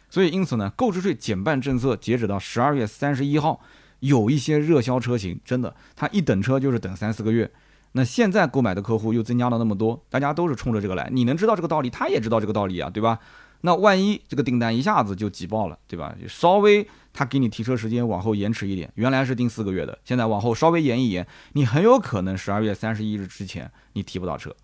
[0.10, 3.62] 所以因此呢，购置税减半政策截止到十二月三十一号，
[4.00, 7.52] 有一些热销车型，真的，他一等车就是等三四个月。
[7.92, 11.10] 那现在购买的客户又增加了那么多，大家都是冲着这个来。
[11.12, 13.20] 你能知道这个道理，他也知道这个道理啊，对吧？
[13.62, 16.16] 那万一这个订单一下子就挤爆了，对吧？
[16.28, 16.88] 稍微。
[17.12, 24.56] 他给你提车时间往后延迟一点，原来是定四个月的，现在往后稍微延一延，你很有可能十二月三十一日之前你提不到车，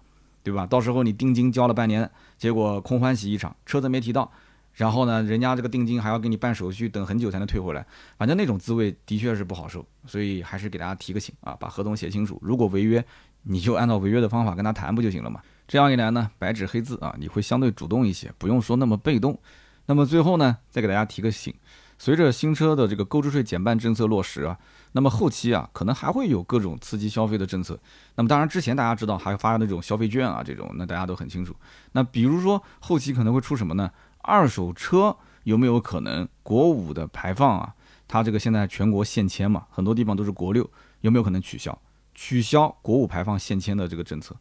[0.43, 0.65] 对吧？
[0.65, 4.31] 到时候你定金交了半年，结果空欢喜一场，车子没提到，
[4.75, 13.04] 然后呢，人家这个定金还要给你办手续，等很久才能退回来，反正那种滋味的确是不好受，所以还是给大家提个醒啊，把合同写清楚，如果违约，
[13.41, 15.41] 你就按照违约的方法跟他谈不就行了嘛？
[15.67, 19.39] 这样一来呢，白纸黑字啊，你会相对主动一些，不用说那么被动。
[19.87, 21.53] 那么最后呢，再给大家提个醒。
[21.97, 24.57] 随着新车的这个购置税减半政策落实啊，
[24.91, 27.79] 那么后期啊可能还会有各种刺激消费的政策。
[28.15, 31.55] 那么当然之前大家知道还发那种消费券啊这种，那大家都很清楚。
[31.93, 33.89] 那比如说后期可能会出什么呢？
[34.21, 37.73] 二手车有没有可能国五的排放啊？
[38.07, 40.69] 它这个现在全国限迁嘛，很多地方都是国六，
[41.01, 41.77] 有没有可能取消？
[42.13, 44.35] 取消国五排放限迁的这个政策？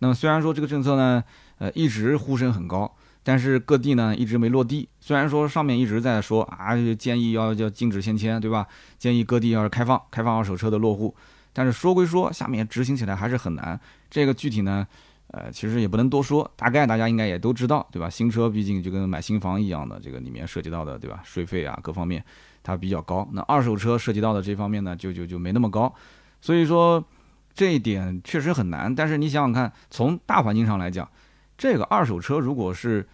[0.00, 1.22] 那么虽然说这个政策呢，
[1.58, 2.90] 呃，一直呼声很高，
[3.22, 4.88] 但是各地呢一直没落地。
[4.98, 8.66] 虽然说上面一直在说啊，建议要要禁止限迁，对吧？
[8.98, 11.14] 建议各地要是开放开放二手车的落户，
[11.52, 13.78] 但是说归说，下面执行起来还是很难。
[14.10, 14.86] 这个具体呢，
[15.28, 18.08] 呃，其实也不能多说，大概大家应该也都知道，对吧？
[18.08, 21.20] 新车毕竟就跟买新房一样的，这个里面涉及到的，对吧？
[21.24, 22.24] 税费啊各方面
[22.62, 23.28] 它比较高。
[23.32, 25.94] 那二手车涉及到的这方面呢，就就就没那么高。
[26.40, 27.04] 所以说。
[27.60, 31.06] 这一点确实很难，但是你想想看，从大环境上来讲，
[31.58, 33.06] 这个二手车如果是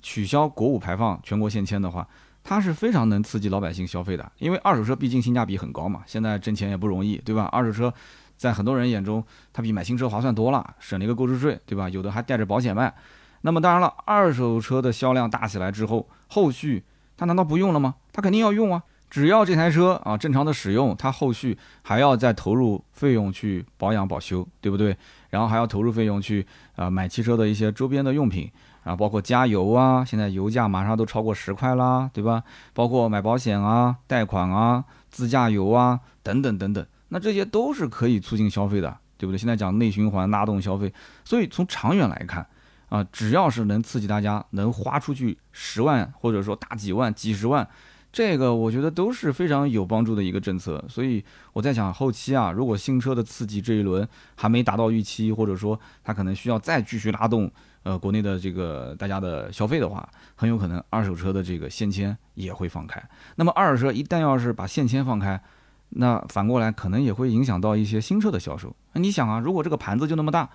[0.00, 2.08] 取消国五排放、全国限迁的话，
[2.42, 4.32] 它是非常能刺激老百姓消费的。
[4.38, 7.42] 因为二手车毕竟性价比很高嘛，现在挣钱也不容易，对吧？
[7.52, 7.92] 二手车
[8.38, 9.22] 在很多人眼中，
[9.52, 11.86] 它比买新车划算多了，省了一个购置税，对吧？
[11.90, 12.94] 有的还带着保险卖。
[13.42, 16.82] 那么当然了，二手车的销量大起来之后，后续
[17.14, 17.96] 它难道不用了吗？
[18.10, 18.82] 它肯定要用啊。
[19.12, 24.96] 只要这台车啊正常的使用，它后续还要再投入费用去保养保修，对不对？
[25.28, 26.46] 然后还要投入费用去
[26.76, 28.50] 啊买汽车的一些周边的用品
[28.84, 32.42] 啊，包括加油啊，现在油价马上都超过十块啦，对吧？
[32.72, 39.36] 包括买保险啊、贷款啊、自驾游啊等等等等，那这些都是可以促进消费的，对不对？
[39.36, 40.90] 现在讲内循环拉动消费，
[41.22, 42.46] 所以从长远来看
[42.88, 47.68] 啊，只要是能刺激大家能花出去十万或者说大几万、几十万。
[48.12, 57.50] 这个我觉得都是非常有帮助的一个政策，所以我在想后期啊，如果新车的刺激这一轮还没达到预期，或者说它可能需要再继续拉动
[57.84, 63.02] 呃国内的这个大家的消费的话，很有可能二手车的这个限迁也会放开。
[63.36, 65.42] 那么二手车一旦要是把限迁放开，
[65.88, 68.76] 那反过来可能也会影响到一些新车的销售。
[68.92, 70.50] 那你想啊，如果这个盘子就那么大，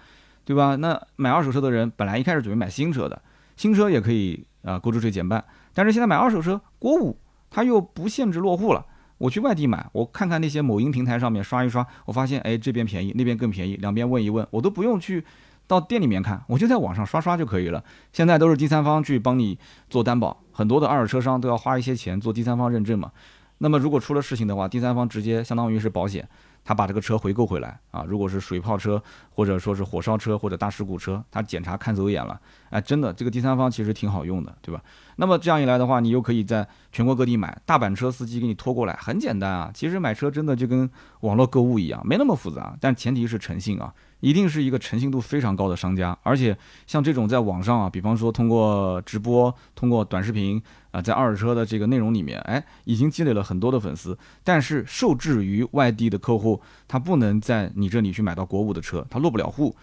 [0.45, 0.75] 对吧？
[0.75, 3.19] 那买二手车的人本来一开始准备买新车的，
[3.55, 5.43] 新车也可以啊购置税减半，
[5.73, 7.17] 但是现在买二手车国五。
[7.57, 8.85] 它又不限制落户了，
[9.17, 15.25] 我去外地买，我看看那些某音平台上面刷一刷，我发现哎这边便宜，那边更便宜，两边问一问，我都不用去
[15.65, 17.83] 到店里面看，我就在网上刷刷就可以了。
[18.13, 19.57] 现在都是第三方去帮你
[19.89, 23.11] 做担保，很多的二手车商都要花一些钱做第三方认证嘛。
[23.57, 26.29] 那么如果出了事情的话，第三方直接相当于是保险。
[26.63, 32.37] 他把这个车回购回来啊，如果是水泡车或者说是火烧车或者大事故车，他检查看走眼了，
[32.69, 34.81] 哎，真的这个第三方其实挺好用的，对吧？
[35.17, 39.71] 那么这样一来的话，你又可以在全国各地买，大板车司机给你拖过来，很简单啊。
[39.73, 40.89] 其实买车真的就跟
[41.21, 43.93] 网络购物一样，没那么复杂，但前提是诚信啊。
[44.19, 46.57] 一定是一个诚信度非常高的商家，而且
[46.87, 50.59] 像这种在网上啊，比方说通过直播、通过短视频
[50.89, 54.17] 啊，在二手车的这个内容里面，哎，已经积累了很多的粉丝。
[54.43, 59.75] 但是受制于外地的客户，他不能在你这里去买到国五的车，他落不了户。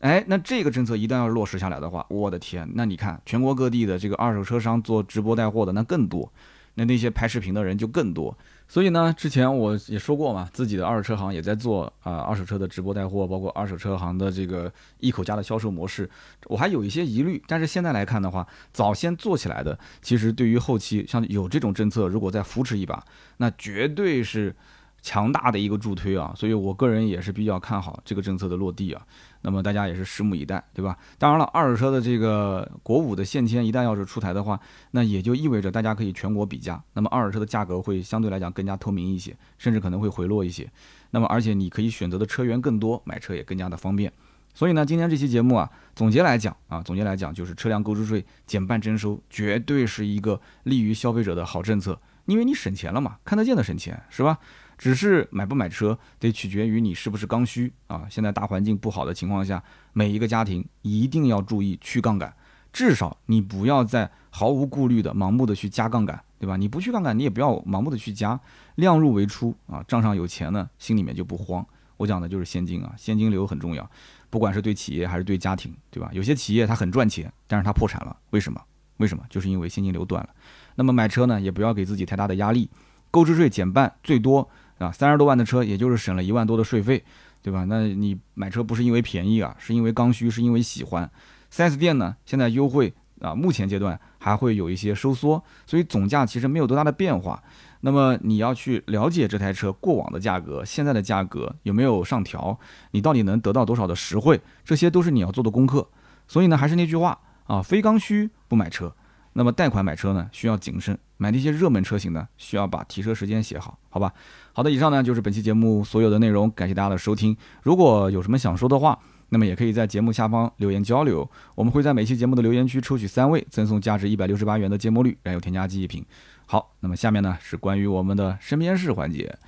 [0.00, 6.32] 哎，那这个政策一旦要落实下来的话，我的天，那你看全国各地的这个二手车商做直播带货的那更多，
[6.74, 8.34] 那那些拍视频的人就更多。
[8.66, 16.08] 所以呢，之前我也说过嘛，自己的二手车行也在做啊，二手车的直播带货，包括二手车行的这个一口价的销售模式，
[16.46, 17.42] 我还有一些疑虑。
[17.46, 23.04] 但是现在来看的话，早先做起来的，其实对于后期像有这种政策，如果再扶持一把，
[23.36, 24.56] 那绝对是。
[25.02, 29.00] 强大的一个助推啊，所以我个人也是比较看好这个政策的落地啊。
[29.42, 30.96] 那么大家也是拭目以待，对吧？
[31.18, 34.60] 当然了，二手车的这个国五的限迁一旦要是出台的话，
[34.90, 40.70] 那也就意味着大家可以全国比价，那么二手车的价格会相对来讲更加透明一些，甚至可能会回落一些。
[41.10, 44.12] 那么而且你可以选择的车源更多，买车也更加的方便。
[44.52, 54.38] 所以呢，今天这期节目啊，总结来讲啊，总结来讲就是车辆购置税减半征收，绝对是一个利于消费者的好政策，因为你省钱了嘛，看得见的省钱，是吧？
[54.80, 58.06] 只是买不买车，得取决于你是不是刚需啊。
[58.08, 59.62] 现在大环境不好的情况下，
[59.92, 62.34] 每一个家庭一定要注意去杠杆，
[62.72, 66.56] 至少你不要再毫无顾虑的盲目的去加杠杆，对吧？
[66.56, 68.40] 你不去杠杆，你也不要盲目的去加，
[68.76, 69.84] 量入为出啊。
[69.86, 71.62] 账上有钱呢，心里面就不慌。
[71.98, 73.86] 我讲的就是现金啊，现金流很重要，
[74.30, 76.08] 不管是对企业还是对家庭，对吧？
[76.14, 78.58] 有些企业它很赚钱，但是它破产了，为什么？
[78.96, 79.22] 为什么？
[79.28, 80.30] 就是因为现金流断了。
[80.76, 82.70] 那么买车呢，也不要给自己太大的压力，
[83.10, 84.48] 购置税减半，最多。
[84.80, 87.04] 啊，三十多万的车，也就是省了一万多的税费，
[87.42, 87.64] 对吧？
[87.68, 91.08] 那你买车不是因为便宜啊，是因为刚需，是因为喜欢。
[91.52, 97.42] 4S 店呢，现在优惠啊，目前阶段还会有一些收缩，所以总价其实没有多大的变化。
[97.82, 102.58] 那么你要去了解这台车过往的价格，现在的价格有没有上调，
[102.92, 105.86] 你到底能得到多少的实惠，这些都是你要做的功课。
[106.26, 108.94] 所以呢，还是那句话啊，非刚需不买车。
[109.32, 110.98] 那么贷款买车呢，需要谨慎。
[111.20, 114.10] 买那些热门车型呢，需要把提车时间写好，好吧？
[114.54, 117.36] 好的，以上呢就是本期节目所有的内容，感谢大家的收听。
[117.62, 118.98] 如果有什么想说的话，
[119.28, 121.30] 那么也可以在节目下方留言交流。
[121.54, 126.02] 我们会在每期节目的留言区抽取三位，赠送价值一百六十八元的芥末绿燃油添加剂一瓶。
[126.46, 129.38] 好，那么下面呢是关于我们的身边事环节。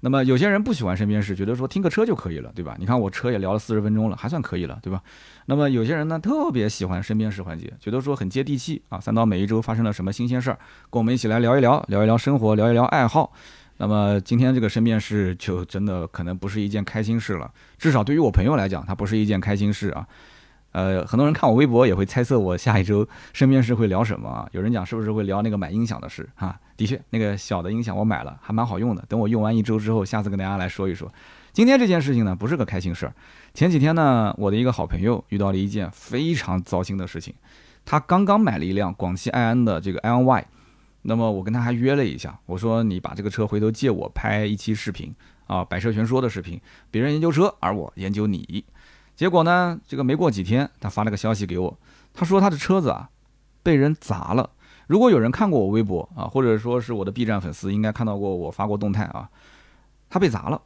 [0.00, 2.76] 那么有些人不喜欢身边事，觉得说听个车就可以了，对吧？
[2.78, 5.02] 你看我车也聊了四十分钟了，还算可以了，对吧？
[5.46, 9.00] 那么有些人呢特别喜欢身边事环节，觉得说很接地气啊。
[9.00, 10.58] 三刀每一周发生了什么新鲜事儿，
[10.90, 13.32] 跟我们一起来聊一聊，聊一聊生活，聊一聊爱好。
[13.78, 20.06] 那么今天这个身边事就真的可能不是一件开心事了，至少对于我朋友来讲，它不是一件开心事啊。
[20.72, 24.48] 呃，很多人看我微博也会猜测我下一周身边事会聊什么啊？
[24.52, 26.58] 有人讲是不是会聊那个买音响的事啊？
[26.76, 29.02] 的确，那个小的音响我买了，还蛮好用的。
[29.08, 31.12] 等我用完一周之后，下次跟大家来说一说。
[31.52, 33.12] 今天这件事情呢，不是个开心事儿。
[33.54, 37.34] 前几天呢，我的一个好朋友遇到了一件非常糟心的事情。
[37.84, 40.46] 他刚刚买了一辆广汽埃安的这个 i o n Y，
[41.02, 45.12] 那么我跟他还约了一下，我说你把这个车回头借我拍一期视频
[45.46, 46.60] 啊，百车全说的视频，
[46.90, 48.64] 别人研究车，而我研究你。
[49.18, 49.80] 结果呢？
[49.88, 51.76] 这个没过几天，他发了个消息给我，
[52.14, 53.10] 他说他的车子啊
[53.64, 54.48] 被人砸了。
[54.86, 59.28] 如果有人看过我微博啊，或者说是我的 B 站粉丝，应该看到过我发过动态啊，
[60.08, 60.62] 他被砸了。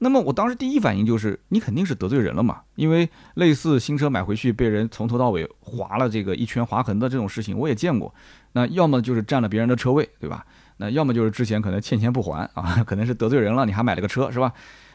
[0.00, 8.14] 那么我当时第一反应就是，你肯定是得罪人了嘛，因为类似新车买回去被人从头到尾划了这个一圈划痕的这种事情我也见过。
[8.52, 10.44] 那要么就是占了别人的车位，对吧？
[10.76, 14.52] 那要么就是之前可能欠钱不还啊，可能是得罪人了，你还买了个车，是吧？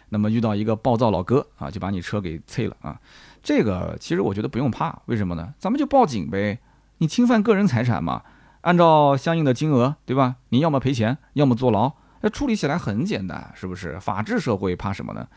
[0.10, 3.00] 那么遇到一个暴躁老哥啊，就把你车给蹭了啊！
[3.42, 5.54] 这个其实我觉得不用怕，为什么呢？
[5.58, 6.60] 咱们就报警呗，
[6.98, 8.24] 你侵犯个人财产嘛，
[8.62, 10.36] 按照相应的金额，对吧？
[10.50, 14.00] 你要么赔钱，要么坐牢，那处理起来很简单，是不是？
[14.00, 15.28] 法治社会怕什么呢？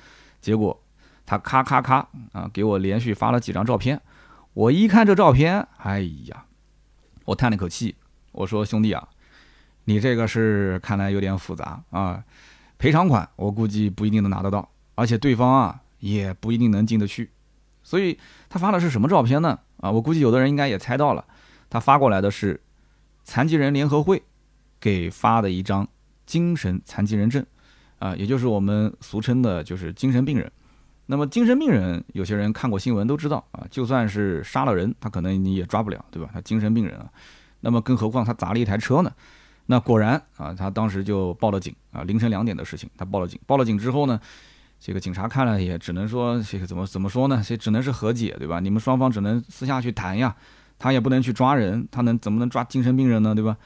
[0.41, 0.83] 结果
[1.25, 4.01] 他咔咔咔啊，给我连续发了几张照片，
[4.55, 6.45] 我一看这照片，哎呀，
[7.27, 7.95] 我叹了口气，
[8.33, 9.07] 我说兄弟啊，
[9.85, 12.25] 你这个是看来有点复杂啊。
[12.83, 17.31] 赔偿款我估计不一定能拿得到，而且对方啊也不一定能进得去，
[17.85, 18.19] 所以
[18.49, 19.57] 他发的是什么照片呢？
[19.77, 21.25] 啊，我估计有的人应该也猜到了，
[21.71, 22.61] 他发过来的是
[23.23, 24.21] 残疾人联合会
[24.81, 25.87] 给发的一张
[26.27, 27.47] 精神残疾人证，
[28.01, 30.51] 啊，也就是我们俗称的就是精神病人。
[31.07, 36.29] 那么精神病人，有些人看过新闻都知道啊，就算是杀了人，他可能你也抓不了，对吧？
[36.35, 37.09] 他精神病人啊，
[37.61, 39.13] 那么更何况他砸了一台车呢？
[39.67, 43.39] 那果然啊，他当时就报了警啊，凌晨两点的事情，他报了警。
[43.47, 44.21] 报了警之后呢，
[44.81, 47.43] 这个警察看了也只能说，这个怎么怎么说呢？
[47.47, 48.61] 这只能是和解，对吧？
[48.61, 50.35] 你们双方只能私下去谈呀，
[50.79, 53.57] 他也不能去抓人，他能怎么能抓精神病人呢，对吧？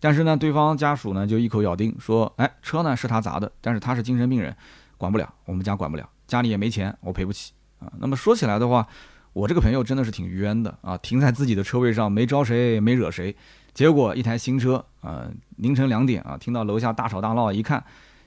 [0.00, 4.54] 但是呢，对方家属呢就一口咬定说，哎，车呢是他砸的，但是他是精神病人，
[4.98, 7.90] 管不了，我们家管不了，家里也没钱，我赔不起啊。
[7.98, 8.86] 那么说起来的话，
[9.32, 13.34] 我这个朋友真的是挺冤的啊，停在自己的车位上，没招谁，没惹谁。
[13.74, 17.84] 结果一台新车，呃，凌晨两点啊，听到楼下大吵大闹，一看，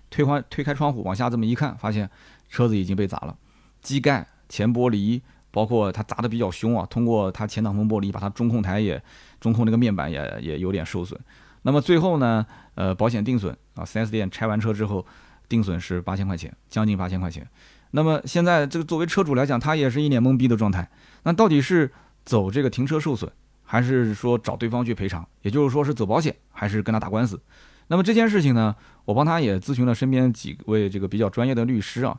[0.09, 2.09] 推开推开窗户往下这么一看，发现
[2.49, 3.35] 车子已经被砸了，
[3.81, 9.01] 机盖、前玻璃，包括它砸的比较凶啊，通过它前挡风玻璃，把它中控台也
[9.39, 11.17] 中控那个面板也也有点受损。
[11.61, 12.45] 那么最后呢，
[12.75, 15.05] 呃，保险定损啊，4S 店拆完车之后，
[15.47, 17.47] 定损是八千块钱，将近八千块钱。
[17.91, 20.89] 那么现在这个作为车主来讲，他也是一脸懵逼的状态。
[21.23, 21.89] 那到底是
[22.25, 23.31] 走这个停车受损？
[23.69, 27.37] 还是说找对方去赔偿，也就是说是走保险，还是跟他打官司？
[27.89, 32.17] 那么这件事情呢，我帮他也咨询了身边几位这个比较专业的律师啊。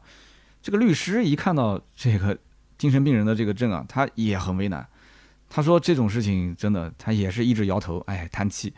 [0.61, 2.37] 这个律师一看到这个
[2.77, 4.87] 精神病人的这个证啊，他也很为难。
[5.49, 8.73] 他说这种事情真的，他也是一直摇头，哎，叹气，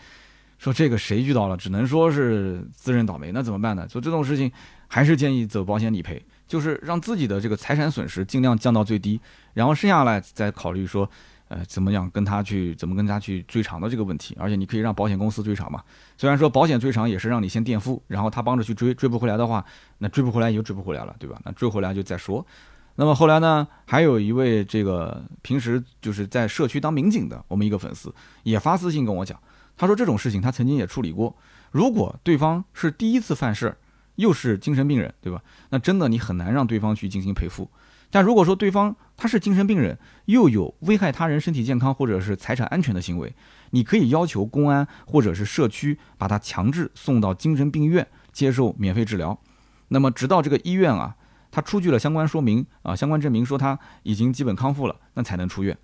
[0.59, 3.89] 说这个谁遇到了，只能说是自认倒霉，那怎么办呢？
[3.89, 4.51] 说这种事情，
[4.87, 9.21] 还是建议走保险理赔，就是让自己的这个财产损失尽量降到最低，
[9.55, 11.11] 然后剩下来再考虑说。
[11.51, 15.82] 呃，怎么样跟他去，怎么跟他去追偿的这个问题，而且你可以让保险公司追偿嘛。
[16.16, 19.64] 虽然说保险追偿也是让你先垫付，然后他帮着去追，追不回来的话，
[19.98, 21.40] 那追不回来也就追不回来了，对吧？
[21.44, 22.46] 那追回来就再说。
[22.94, 29.36] 那么后来呢，还有一位这个平时就是在社区当民警的我们一个粉丝也发私信跟我讲，
[29.76, 31.36] 他说这种事情他曾经也处理过。
[31.72, 33.76] 如果对方是第一次犯事儿，
[34.14, 35.42] 又是精神病人，对吧？
[35.70, 37.68] 那真的你很难让对方去进行赔付。
[38.11, 43.34] 但如果说对方他是精神病人，又有危害他人身体健康或者是财产安全的行为，
[43.70, 49.38] 你可以要求公安或者是社区把他强制送到精神病院接受免费治疗。
[49.88, 51.16] 那么直到这个医院啊，
[51.50, 55.76] 他出具了相关说明啊，相关证明说他已经基本康复了，那才能出院。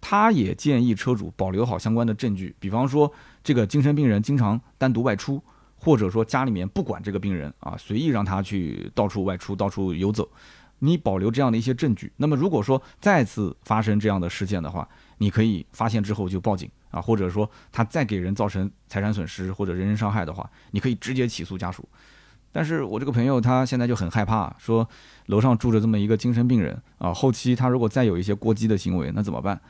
[0.00, 3.12] 他也建议车主保留好相关的证据，比方说
[3.42, 5.40] 这个精神病人经常单独外出，
[5.76, 10.28] 或者说家里面不管这个病人啊，随意让他去到处外出、到处游走。
[10.84, 14.86] 你保留这样的一些证据，那么如果说再次发生这样的事件的话，
[15.18, 21.88] 你可以发现之后就报警啊，或者说他再给人造成财产损失或者人身伤害的话，你可以直接起诉家属。
[22.50, 24.86] 但是我这个朋友他现在就很害怕，说
[25.26, 29.60] 楼上住着这么一个精神病人啊，后期他如果再有一些过激的行为，那怎么办？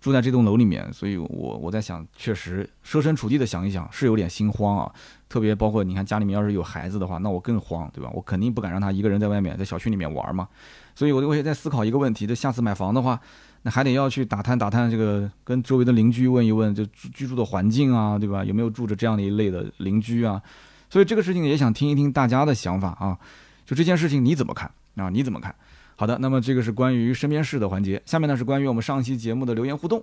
[0.00, 4.90] 住在这栋楼里面，所以我我在想，确实设身处地的想一想，是有点心慌啊。
[5.28, 8.10] 特别包括你看家里面要是有孩子的话，那我更慌，对吧？
[8.14, 10.48] 我肯定不敢让他一个人在外面在小区里面玩嘛。
[10.94, 13.20] 所以我我也在思考一个问题：，就下次买房的话，
[13.62, 18.44] 那还得要去打探打探这个跟周围的邻居问一问，就居住的环境啊，对吧？
[18.44, 20.42] 有没有住着这样的一类的邻居啊？
[20.88, 23.16] 所以这个事情也想听一听大家的想法啊。
[23.64, 25.08] 就这件事情你怎么看啊？
[25.10, 25.54] 你怎么看？
[26.00, 28.00] 好的，那么这个是关于身边事的环节。
[28.06, 30.02] 下面呢是关于我们上期节目的留言互动。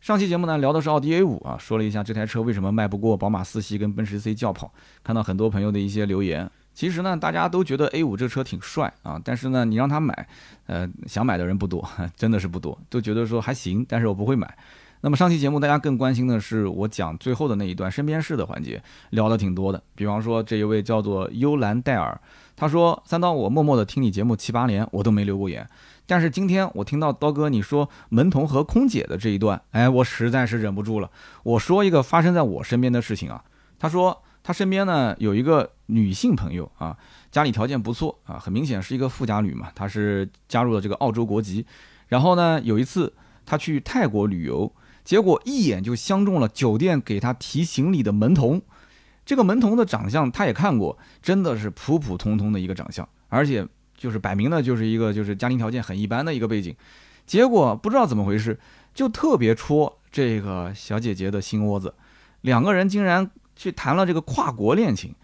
[0.00, 4.74] 上期节目呢聊的是奥迪 A 五啊，说了一下这台车为什么卖不过宝马四系跟奔驰 C 轿跑。
[5.04, 10.28] 看到很多朋友的一些留言，其实呢大家都觉得 A 五这车挺帅啊，但是呢你让他买，
[10.66, 14.52] 呃想买的人不多， 真的是不多， 都觉得说还行，但是我不会买。
[15.00, 19.82] 那么上期节目大家更关心的是我讲最后的那一段身边事的环节，聊的挺多的。
[19.94, 22.20] 比方说这一位叫做幽兰戴尔。
[22.56, 25.64] 他说：“三刀，我默默的听你节目七八年，我都没留过言。
[26.06, 31.08] 但是今天我听到刀哥你说门童和空姐的这一段，哎，我实在是忍不住了。
[31.44, 33.44] 我说一个发生在我身边的事情啊。
[33.78, 36.96] 他说他身边呢有一个女性朋友啊，
[37.30, 39.68] 家里条件不错啊，很明显是一个富家女嘛。
[39.76, 41.64] 她是加入了这个澳洲国籍。
[42.08, 43.14] 然后呢，有一次
[43.46, 44.72] 她去泰国旅游，
[45.08, 48.60] 结果一眼就相中了酒店给他提行李的门童。”
[49.24, 56.76] 这个门童的长相他也看过，真的是普普通通的一个长相，而且就是摆明了就是一个就是家庭条件很一般的一个背景，
[57.24, 58.60] 结果不知道怎么回事，
[58.92, 61.94] 就特别戳这个小姐姐的心窝子，
[62.42, 65.14] 两个人竟然去谈了这个跨国恋情，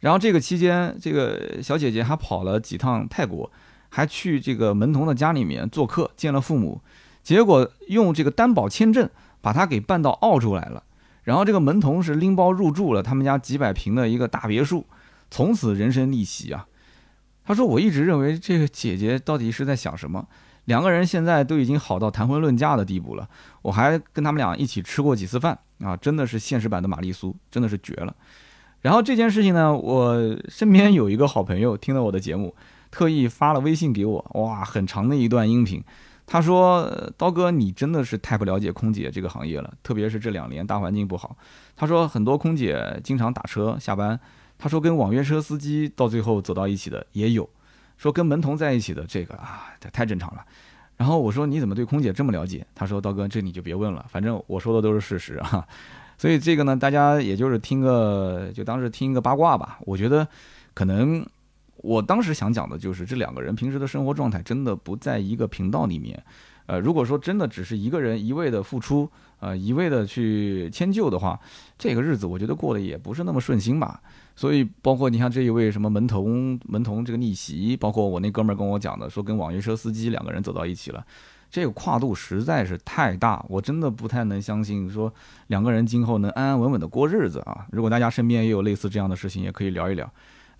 [0.00, 3.50] 然后这个期间，这个小姐姐还跑了几趟泰国，
[3.88, 6.82] 还去这个门童的家里面做客，见了父母，
[7.22, 9.08] 结果用这个担保签证
[9.40, 10.82] 把他给办到澳洲来了。
[11.22, 14.86] 然后这个门童是拎包入住了他们家几百平的一个大别墅，
[15.30, 16.66] 从此人生逆袭啊！
[17.44, 20.26] 他说：“我一直认为这个姐姐到底是在想什么？
[20.64, 23.28] 两个人现在都已经好到谈婚论嫁的地步了，
[23.62, 28.14] 我还跟他们俩一起吃过几次饭啊，真的是现实版的玛丽苏，真的是绝了。”
[28.82, 30.16] 然后这件事情呢，我
[30.48, 32.54] 身边有一个好朋友听了我的节目，
[32.90, 35.84] 特意发了微信给我，哇，很长的一段音频。
[36.32, 41.36] 他说：“刀哥，你真的是太不了解空姐这个行业了，特别是这两年大环境不好。”
[41.74, 44.18] 他说：“很多空姐经常打车下班。”
[44.56, 47.50] 他说：“跟网约车司机到最后走到一起的也有，
[47.96, 50.44] 说跟门童在一起的这个啊，这太正常了。”
[50.96, 55.66] 然后我说：“你怎么对空姐这么了解？”他说：“刀哥，这你就别问了，反正我说的都是事实啊。
[56.16, 59.80] 所以这个呢，大家也就是听个，就当是听一个八卦吧。
[59.80, 60.28] 我觉得
[60.74, 61.26] 可能。”
[61.82, 66.22] 我当时想讲的就是这两个人平时的生活状态真的不在一个频道里面，
[66.66, 69.10] 呃，如果说真的只是一个人一味的付出，
[69.40, 71.40] 呃，一味的去迁就的话，
[71.78, 74.00] 这个日子我觉得过得也不是那么顺心吧。
[74.36, 81.04] 所以包括你像这一位什么门童门童这个逆袭，包括我那哥们儿跟我讲的，说跟网约车司机两个人走到一起了，
[81.50, 85.12] 这个跨度实在是太大，我真的不太能相信说
[85.48, 87.66] 两个人今后能安安稳稳的过日子啊。
[87.72, 90.10] 如果大家身边也有类似这样的事情，也可以聊一聊。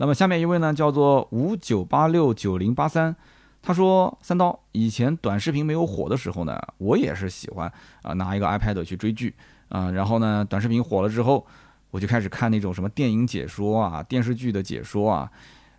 [0.01, 3.15] 那么下面一位呢，叫做五九八六九零八三，
[3.61, 7.71] 他说三刀以前短视频没有火的时候呢，我也是喜欢
[8.01, 9.35] 啊拿一个 iPad 去追剧
[9.69, 11.47] 啊，然后呢短视频火了之后，
[11.91, 15.31] 我就开始看那种什么电影解说啊、电视剧的解说啊，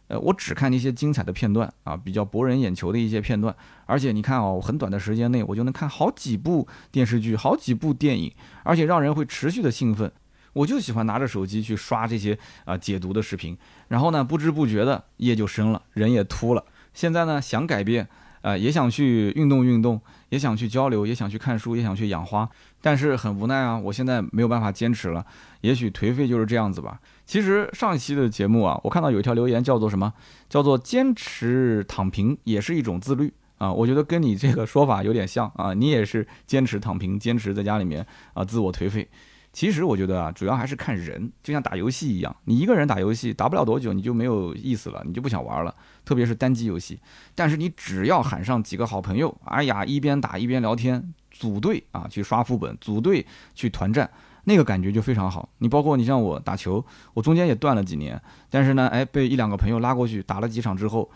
[0.08, 3.56] 呃，我只看那些精彩的片段啊，比较博人眼球的一些片段，
[3.88, 8.32] 而且你看哦，很短的时间内我就能看好几部电视剧、好几部电影，
[8.64, 10.12] 而且让人会持续的兴奋。
[10.54, 16.64] 我就喜欢拿着手机去刷这些啊解读的视频，然后呢不知不觉的夜就深了，人也秃了。
[16.94, 18.08] 现在呢想改变，
[18.42, 22.50] 啊也想去运动运动，也想去交流，也想去看书，也想去养花，
[22.82, 25.26] 但是很无奈啊，我现在没有办法坚持了。
[25.62, 27.00] 也许颓废就是这样子吧。
[27.26, 30.12] 其实上一期的节目啊，我看到有一条留言叫做什么？
[30.50, 33.72] 叫做坚持躺平也是一种自律啊。
[33.72, 39.08] 我觉得跟你这个说法有点像啊，你也是坚持躺平，坚持在家里面啊自我颓废。
[39.54, 45.76] 其实我觉得啊，主要还是看人，就像打游戏一样，你一个人打游戏打不了多久，你就没有意思了，你就不想玩了，
[46.06, 47.00] 特别是单机游戏。
[47.36, 54.10] 但是你只要喊上几个好朋友，哎呀，一边打一边聊天，组队啊去刷副本，组队去团战，
[54.46, 55.50] 那个感觉就非常好。
[55.58, 56.84] 你包括你像我打球，
[57.14, 61.12] 我中间也断了几年，但是呢，哎，被一两个朋友拉过去打了几场之后，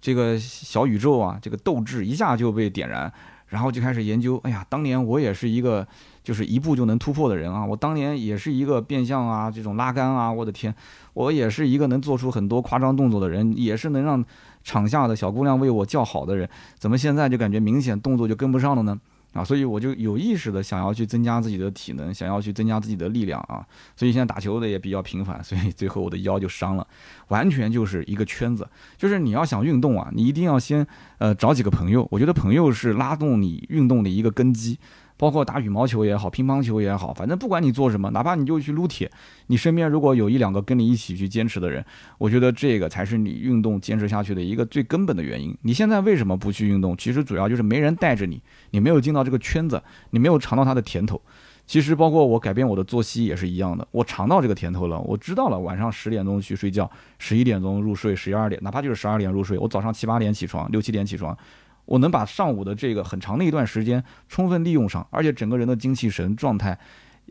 [0.00, 3.12] 这个小宇宙啊，这个斗志一下就被点燃，
[3.48, 5.86] 然后就开始研究，哎呀，当年我也是一个。
[6.24, 7.64] 就是一步就能突破的人啊！
[7.64, 10.74] 我当年也是一个变相啊，这种拉杆啊，我的天，
[11.14, 14.22] 我也是一个能做出很多夸张动作的人，也是能让
[14.62, 16.46] 场下的小姑娘为我叫好的人。
[16.76, 19.00] 怎么现在就感觉明显动作就跟不上了呢？
[19.38, 23.64] 啊，所以我就有意识的想要去增加自己的体能，想要去增加自己的力量啊。
[23.96, 26.86] 所以现在打球的也比较频繁，所以最后我的腰就伤了，
[27.28, 28.68] 完全就是一个圈子。
[28.96, 30.86] 就是你要想运动啊，你一定要先
[31.18, 34.78] 呃找几个朋友，我觉得朋友是拉动你运动的一个根基。
[35.18, 39.10] 包括打羽毛球也好，乒乓球也好，反正不管你做什么，哪怕你就去撸铁，
[39.48, 41.84] 你身边如果有一两个跟你一起去坚持的人，
[42.16, 45.54] 我觉得这个才是你运动坚持下去的一个最根本的原因。
[45.62, 46.96] 你现在为什么不去运动？
[46.96, 48.40] 其实主要就是没人带着你，
[48.70, 51.20] 你没有进到这个圈子，你没有尝到它的甜头。
[51.66, 61.36] 其实包括我改变我的作息也是一样的，我尝到这个甜头了，我知道了晚上十点钟去睡觉，十一点钟入睡，十一二点，哪怕就是十二点入睡，我早上七八点起床，六七点起床，
[61.88, 66.78] 我能把上午的这个很长的一段时间充分利用上，而且整个人的精气神状态，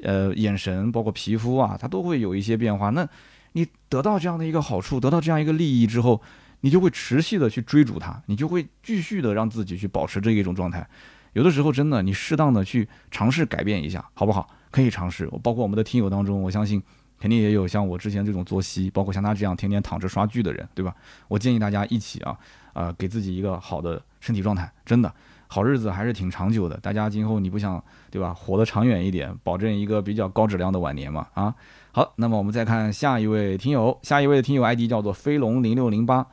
[0.02, 2.90] 呃，眼神包括皮肤啊，它都会有一些变化。
[2.90, 3.08] 那
[3.54, 6.20] 你得到这样的一个好处，得到这样一个利益之后，
[6.62, 10.88] 你就会持续的去追逐它，你就会继续的让自己去保持这一种状态。
[11.34, 14.50] 有的时候真的，你适当的去尝试改变一下，好不好？
[14.72, 15.30] 可以尝试。
[15.44, 16.82] 包括我们的听友当中，我相信
[17.20, 20.96] 肯定也有像我之前这种作息，包括像他这样天天躺着刷剧的人，对吧？
[21.28, 22.36] 我建议大家一起啊，
[22.74, 24.72] 呃，给自己一个好的身体状态。
[24.86, 25.14] 真的，
[25.48, 26.78] 好日子还是挺长久的。
[26.78, 28.34] 大家今后你不想对吧？
[28.34, 31.28] 活得长远一点，保证一个比较高质量的晚年嘛？
[31.34, 31.54] 啊，
[31.92, 36.26] 好，那么我们再看下一位听友，下一位听友 ID 叫做飞龙零六零八。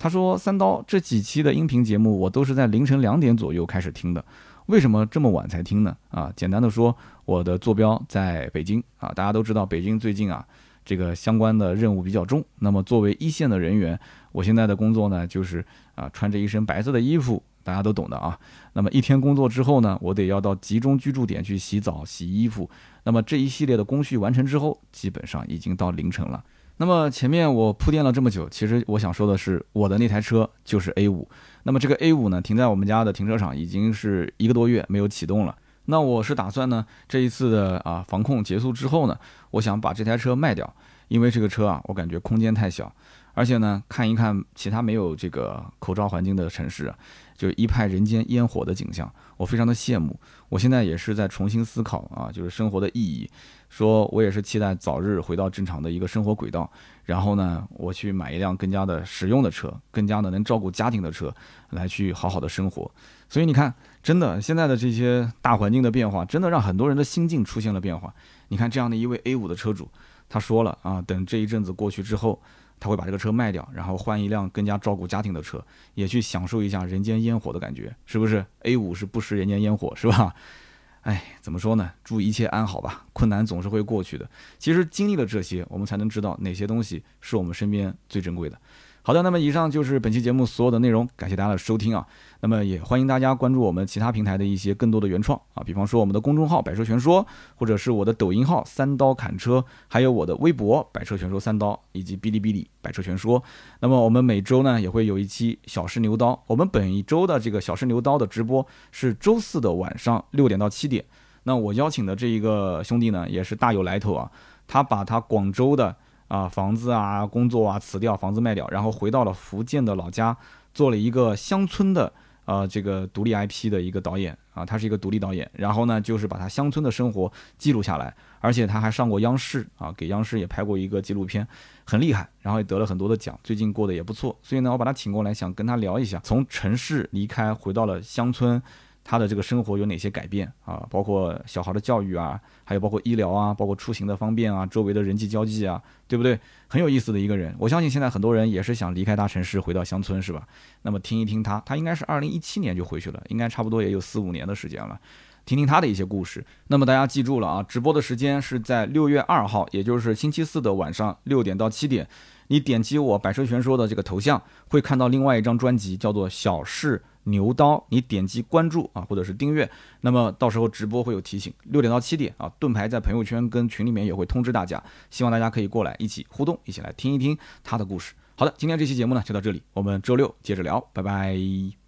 [0.00, 4.24] 他说：“三刀这几期的音频节目，我都是在凌晨两点左右开始听的。
[4.66, 5.96] 为什么这么晚才听呢？
[6.10, 6.94] 啊，简单的说，
[7.24, 9.10] 我的坐标在北京啊。
[9.16, 10.46] 大家都知道，北京最近啊，
[10.84, 12.44] 这个相关的任务比较重。
[12.60, 13.98] 那么作为一线的人员，
[14.32, 15.64] 我现在的工作呢，就是
[15.94, 18.38] 啊，穿着一身白色的衣服，大家都懂的啊。
[18.72, 22.68] 那么一天工作之后呢，我得要到集中居住点去洗澡、洗衣服。
[23.04, 26.44] 那么这一系列的工序完成之后，基本上已经到凌晨了。”
[26.80, 31.28] 那么前面我铺垫了这么久，其实我想说的是，我的那台车就是 A 五。
[31.64, 35.56] 那么这个 A 五呢，停在我们家的停车场已经是一个多月没有启动了。
[35.86, 39.18] 那我是打算呢，这一次的啊防控结束之后呢，
[39.50, 40.72] 我想把这台车卖掉，
[41.08, 42.94] 因为这个车啊，我感觉空间太小，
[43.38, 46.92] 而且呢，看一看其他没有这个口罩环境的城市，
[47.36, 50.18] 就一派人间烟火的景象，我非常的羡慕。
[50.48, 53.30] 我现在也是在重新思考啊，就是生活的意义。
[53.68, 56.68] 说我也是期待早日回到正常的一个生活轨道，
[57.04, 61.32] 然后呢，我去买一辆更加的实用的车，更加的能照顾家庭的车，
[61.70, 62.90] 来去好好的生活。
[63.28, 63.72] 所以你看，
[64.02, 68.12] 真的现在的这些大环境的变化，真的让很多人的心境出现了变化。
[68.48, 69.88] 你看这样的一位 A 五的车主，
[70.28, 72.40] 他说了啊，等这一阵子过去之后，
[72.80, 75.64] 他会把这个车卖掉，然后换一辆更加照顾家庭的车，
[75.94, 80.34] 也去享受一下人间烟火的感觉，是不是？A 五是不食人间烟火，是吧？
[81.02, 81.90] 哎，怎么说呢？
[82.04, 83.06] 祝一切安好吧。
[83.12, 84.28] 困难总是会过去的。
[84.58, 88.60] 其实经历了这些，我们才能知道哪些东西是我们身边最珍贵的。
[89.08, 92.06] 好的，那么以上就是本期节目所有的内容，感谢大家的收听啊。
[92.40, 103.42] 那么也欢迎大家关注我们其他平台的一些更多的原创啊，比方说我们的公众号“百车全说”，或者是我的抖音号“三刀砍车”，还有我的微博“百车全说三刀”，以及哔哩哔哩“百车全说”。
[103.80, 106.38] 那么我们每周呢也会有一期小试牛刀。
[106.46, 111.02] 我们本一周的这个小试牛刀的直播是周四的晚上六点到七点。
[111.44, 114.30] 那我邀请的这一个兄弟呢也是大有来头啊，
[114.66, 115.96] 他把他广州的。
[116.28, 120.36] 啊，房子啊，工作啊，辞掉房子卖掉，然后回到了福建的老家，
[120.72, 122.12] 做了一个乡村的
[122.44, 131.46] 呃这个独立 IP 的一个导演啊，他是一个独立导演，然后呢就是把他乡村的生活记录下来，而且他还上过央视啊，给央视也拍过一个纪录片，
[131.84, 138.62] 很厉害，然后也得了很多的奖，最近过得也不错，所以呢我把他请过来，想跟他聊一下，从城市离开回到了乡村。
[139.10, 140.86] 他的这个生活有哪些改变啊？
[140.90, 146.38] 包括小孩的教育啊，还有包括医疗啊，包括出行的方便啊，周围的人际交际啊，对不对？
[146.66, 147.56] 很有意思的一个人。
[147.58, 150.46] 我相信现在很多人也是想离开大城市，回到乡村，是吧？
[150.82, 155.00] 那么听一听他，他应该是二零一七年就回去了，应该差不多也有四五年的时间了。
[155.46, 156.44] 听听他的一些故事。
[156.66, 162.06] 那么大家记住了啊，直播的时间是在六月二号，也就是星期四的晚上六点到七点。
[162.48, 167.76] 你点击我百车全说的这个头像，会看到另外一张专辑，叫做《小试牛刀》。
[167.88, 169.70] 你点击关注啊，或者是订阅，
[170.00, 172.50] 那么到时候直播会有提醒，六点到七点啊。
[172.58, 178.14] 盾牌在朋友圈跟群里面也会通知大家，希望大家可以过来一起互动，一起来听一听他的故事。
[178.34, 181.87] 好的，今天这期节目呢就到这里，我们周六接着聊，拜拜。